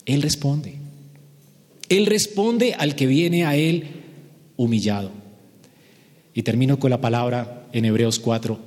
[0.06, 0.76] Él responde.
[1.88, 3.86] Él responde al que viene a Él
[4.58, 5.23] humillado.
[6.34, 8.60] Y termino con la palabra en Hebreos 4.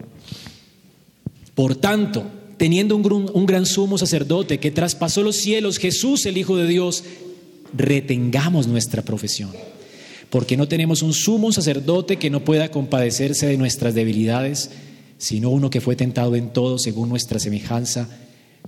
[1.54, 2.24] Por tanto,
[2.56, 7.04] teniendo un, un gran sumo sacerdote que traspasó los cielos, Jesús el Hijo de Dios,
[7.74, 9.50] retengamos nuestra profesión
[10.30, 14.70] porque no tenemos un sumo sacerdote que no pueda compadecerse de nuestras debilidades,
[15.18, 18.08] sino uno que fue tentado en todo según nuestra semejanza,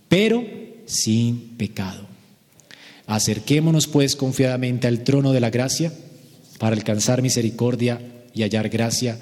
[0.09, 0.45] pero
[0.87, 2.07] sin pecado.
[3.07, 5.93] Acerquémonos pues confiadamente al trono de la gracia
[6.59, 8.01] para alcanzar misericordia
[8.35, 9.19] y hallar gracia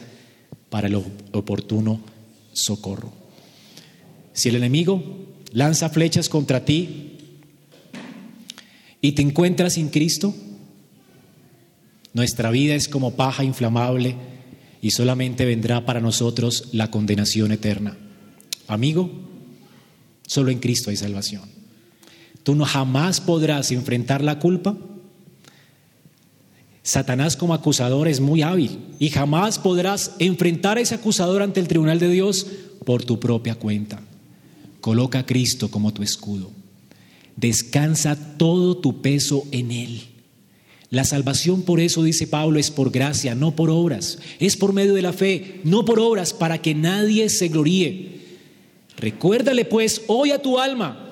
[0.71, 0.97] para el
[1.33, 2.01] oportuno
[2.53, 3.13] socorro.
[4.33, 5.03] Si el enemigo
[5.53, 7.19] lanza flechas contra ti
[9.01, 10.35] y te encuentras sin Cristo,
[12.13, 14.17] nuestra vida es como paja inflamable
[14.83, 17.97] y solamente vendrá para nosotros la condenación eterna.
[18.69, 19.11] Amigo,
[20.27, 21.43] solo en Cristo hay salvación.
[22.43, 24.77] Tú no jamás podrás enfrentar la culpa.
[26.87, 31.67] Satanás como acusador es muy hábil y jamás podrás enfrentar a ese acusador ante el
[31.67, 32.47] tribunal de Dios
[32.85, 34.01] por tu propia cuenta.
[34.81, 36.53] Coloca a Cristo como tu escudo.
[37.35, 40.01] Descansa todo tu peso en Él.
[40.91, 44.21] La salvación por eso, dice Pablo, es por gracia, no por obras.
[44.39, 48.21] Es por medio de la fe, no por obras, para que nadie se gloríe.
[48.97, 51.03] Recuérdale pues hoy a tu alma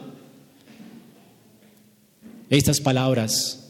[2.48, 3.63] estas palabras.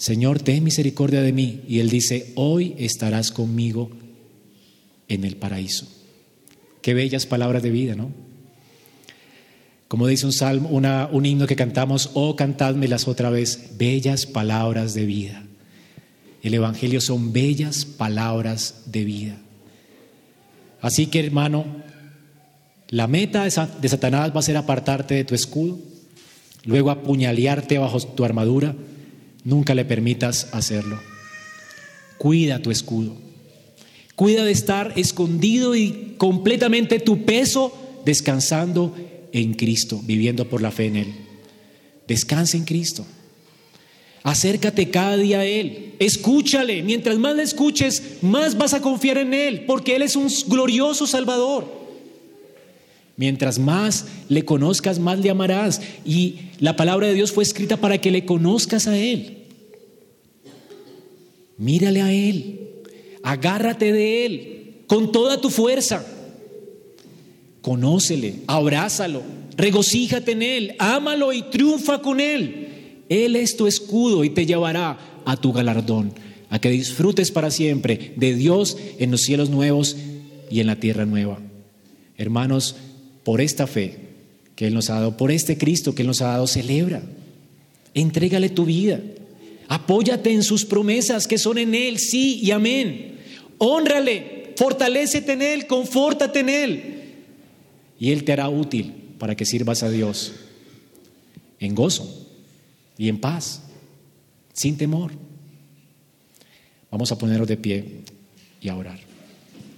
[0.00, 1.60] Señor, ten misericordia de mí.
[1.68, 3.90] Y Él dice, hoy estarás conmigo
[5.08, 5.86] en el paraíso.
[6.80, 8.10] Qué bellas palabras de vida, ¿no?
[9.88, 15.04] Como dice un salmo, un himno que cantamos, oh cantádmelas otra vez, bellas palabras de
[15.04, 15.44] vida.
[16.42, 19.36] El Evangelio son bellas palabras de vida.
[20.80, 21.66] Así que hermano,
[22.88, 25.78] la meta de Satanás va a ser apartarte de tu escudo,
[26.64, 28.74] luego apuñalearte bajo tu armadura.
[29.44, 31.00] Nunca le permitas hacerlo.
[32.18, 33.16] Cuida tu escudo.
[34.14, 37.72] Cuida de estar escondido y completamente tu peso
[38.04, 38.94] descansando
[39.32, 41.14] en Cristo, viviendo por la fe en Él.
[42.06, 43.06] Descansa en Cristo.
[44.22, 46.82] Acércate cada día a Él, escúchale.
[46.82, 51.06] Mientras más le escuches, más vas a confiar en Él, porque Él es un glorioso
[51.06, 51.79] Salvador.
[53.20, 55.82] Mientras más le conozcas, más le amarás.
[56.06, 59.44] Y la palabra de Dios fue escrita para que le conozcas a Él.
[61.58, 62.70] Mírale a Él,
[63.22, 66.02] agárrate de Él con toda tu fuerza.
[67.60, 69.22] Conócele, abrázalo,
[69.54, 72.68] regocíjate en Él, ámalo y triunfa con Él.
[73.10, 76.14] Él es tu escudo y te llevará a tu galardón,
[76.48, 79.98] a que disfrutes para siempre de Dios en los cielos nuevos
[80.50, 81.38] y en la tierra nueva.
[82.16, 82.76] Hermanos,
[83.24, 83.98] por esta fe
[84.56, 87.02] que Él nos ha dado, por este Cristo que Él nos ha dado, celebra.
[87.94, 89.00] Entrégale tu vida.
[89.68, 93.18] Apóyate en sus promesas que son en Él, sí y amén.
[93.58, 96.94] Honrale, fortalécete en Él, confórtate en Él.
[97.98, 100.32] Y Él te hará útil para que sirvas a Dios
[101.58, 102.26] en gozo
[102.98, 103.62] y en paz,
[104.52, 105.12] sin temor.
[106.90, 107.84] Vamos a ponernos de pie
[108.60, 108.98] y a orar.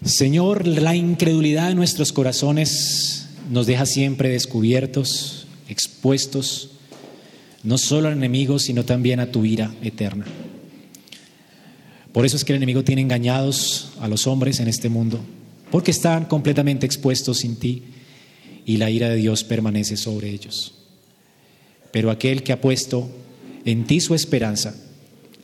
[0.05, 3.22] Señor, la incredulidad de nuestros corazones
[3.53, 6.70] nos deja siempre descubiertos, expuestos,
[7.62, 10.24] no solo al enemigo, sino también a tu ira eterna.
[12.14, 15.20] Por eso es que el enemigo tiene engañados a los hombres en este mundo,
[15.70, 17.82] porque están completamente expuestos sin ti
[18.64, 20.72] y la ira de Dios permanece sobre ellos.
[21.90, 23.11] Pero aquel que ha puesto
[23.66, 24.74] en ti su esperanza,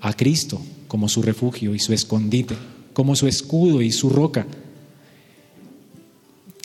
[0.00, 2.54] a Cristo como su refugio y su escondite,
[2.94, 4.46] como su escudo y su roca,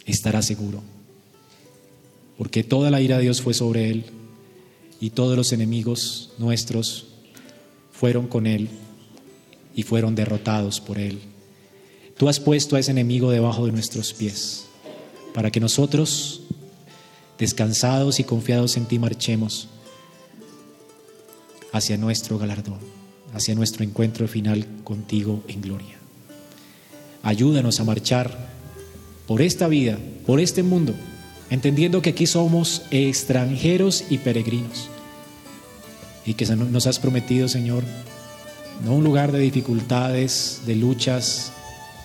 [0.06, 0.93] estará seguro.
[2.44, 4.04] Porque toda la ira de Dios fue sobre él
[5.00, 7.06] y todos los enemigos nuestros
[7.94, 8.68] fueron con él
[9.74, 11.22] y fueron derrotados por él.
[12.18, 14.66] Tú has puesto a ese enemigo debajo de nuestros pies
[15.34, 16.42] para que nosotros,
[17.40, 19.70] descansados y confiados en ti, marchemos
[21.72, 22.80] hacia nuestro galardón,
[23.34, 25.98] hacia nuestro encuentro final contigo en gloria.
[27.24, 28.50] Ayúdanos a marchar
[29.28, 30.94] por esta vida, por este mundo,
[31.50, 34.90] entendiendo que aquí somos extranjeros y peregrinos
[36.26, 37.84] y que nos has prometido, Señor,
[38.84, 41.52] no un lugar de dificultades, de luchas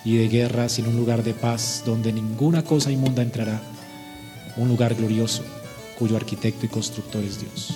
[0.05, 3.61] y de guerras, sino un lugar de paz donde ninguna cosa inmunda entrará,
[4.57, 5.45] un lugar glorioso
[5.99, 7.74] cuyo arquitecto y constructor es Dios.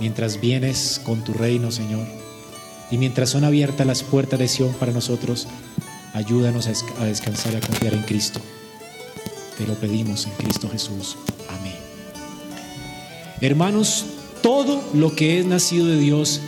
[0.00, 2.06] Mientras vienes con tu reino, Señor,
[2.90, 5.48] y mientras son abiertas las puertas de Sion para nosotros,
[6.12, 6.68] ayúdanos
[6.98, 8.40] a descansar y a confiar en Cristo.
[9.58, 11.16] Te lo pedimos en Cristo Jesús.
[11.48, 11.76] Amén.
[13.40, 14.06] Hermanos,
[14.42, 16.40] todo lo que es nacido de Dios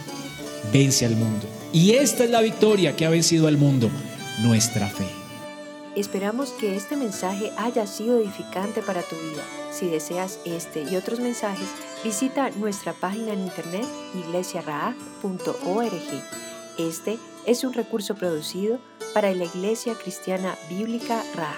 [0.73, 1.47] vence al mundo.
[1.73, 3.91] Y esta es la victoria que ha vencido al mundo,
[4.43, 5.07] nuestra fe.
[5.95, 9.43] Esperamos que este mensaje haya sido edificante para tu vida.
[9.73, 11.69] Si deseas este y otros mensajes,
[12.05, 14.95] visita nuestra página en internet iglesiaraa.org.
[16.79, 18.79] Este es un recurso producido
[19.15, 21.55] para la Iglesia Cristiana Bíblica Ra.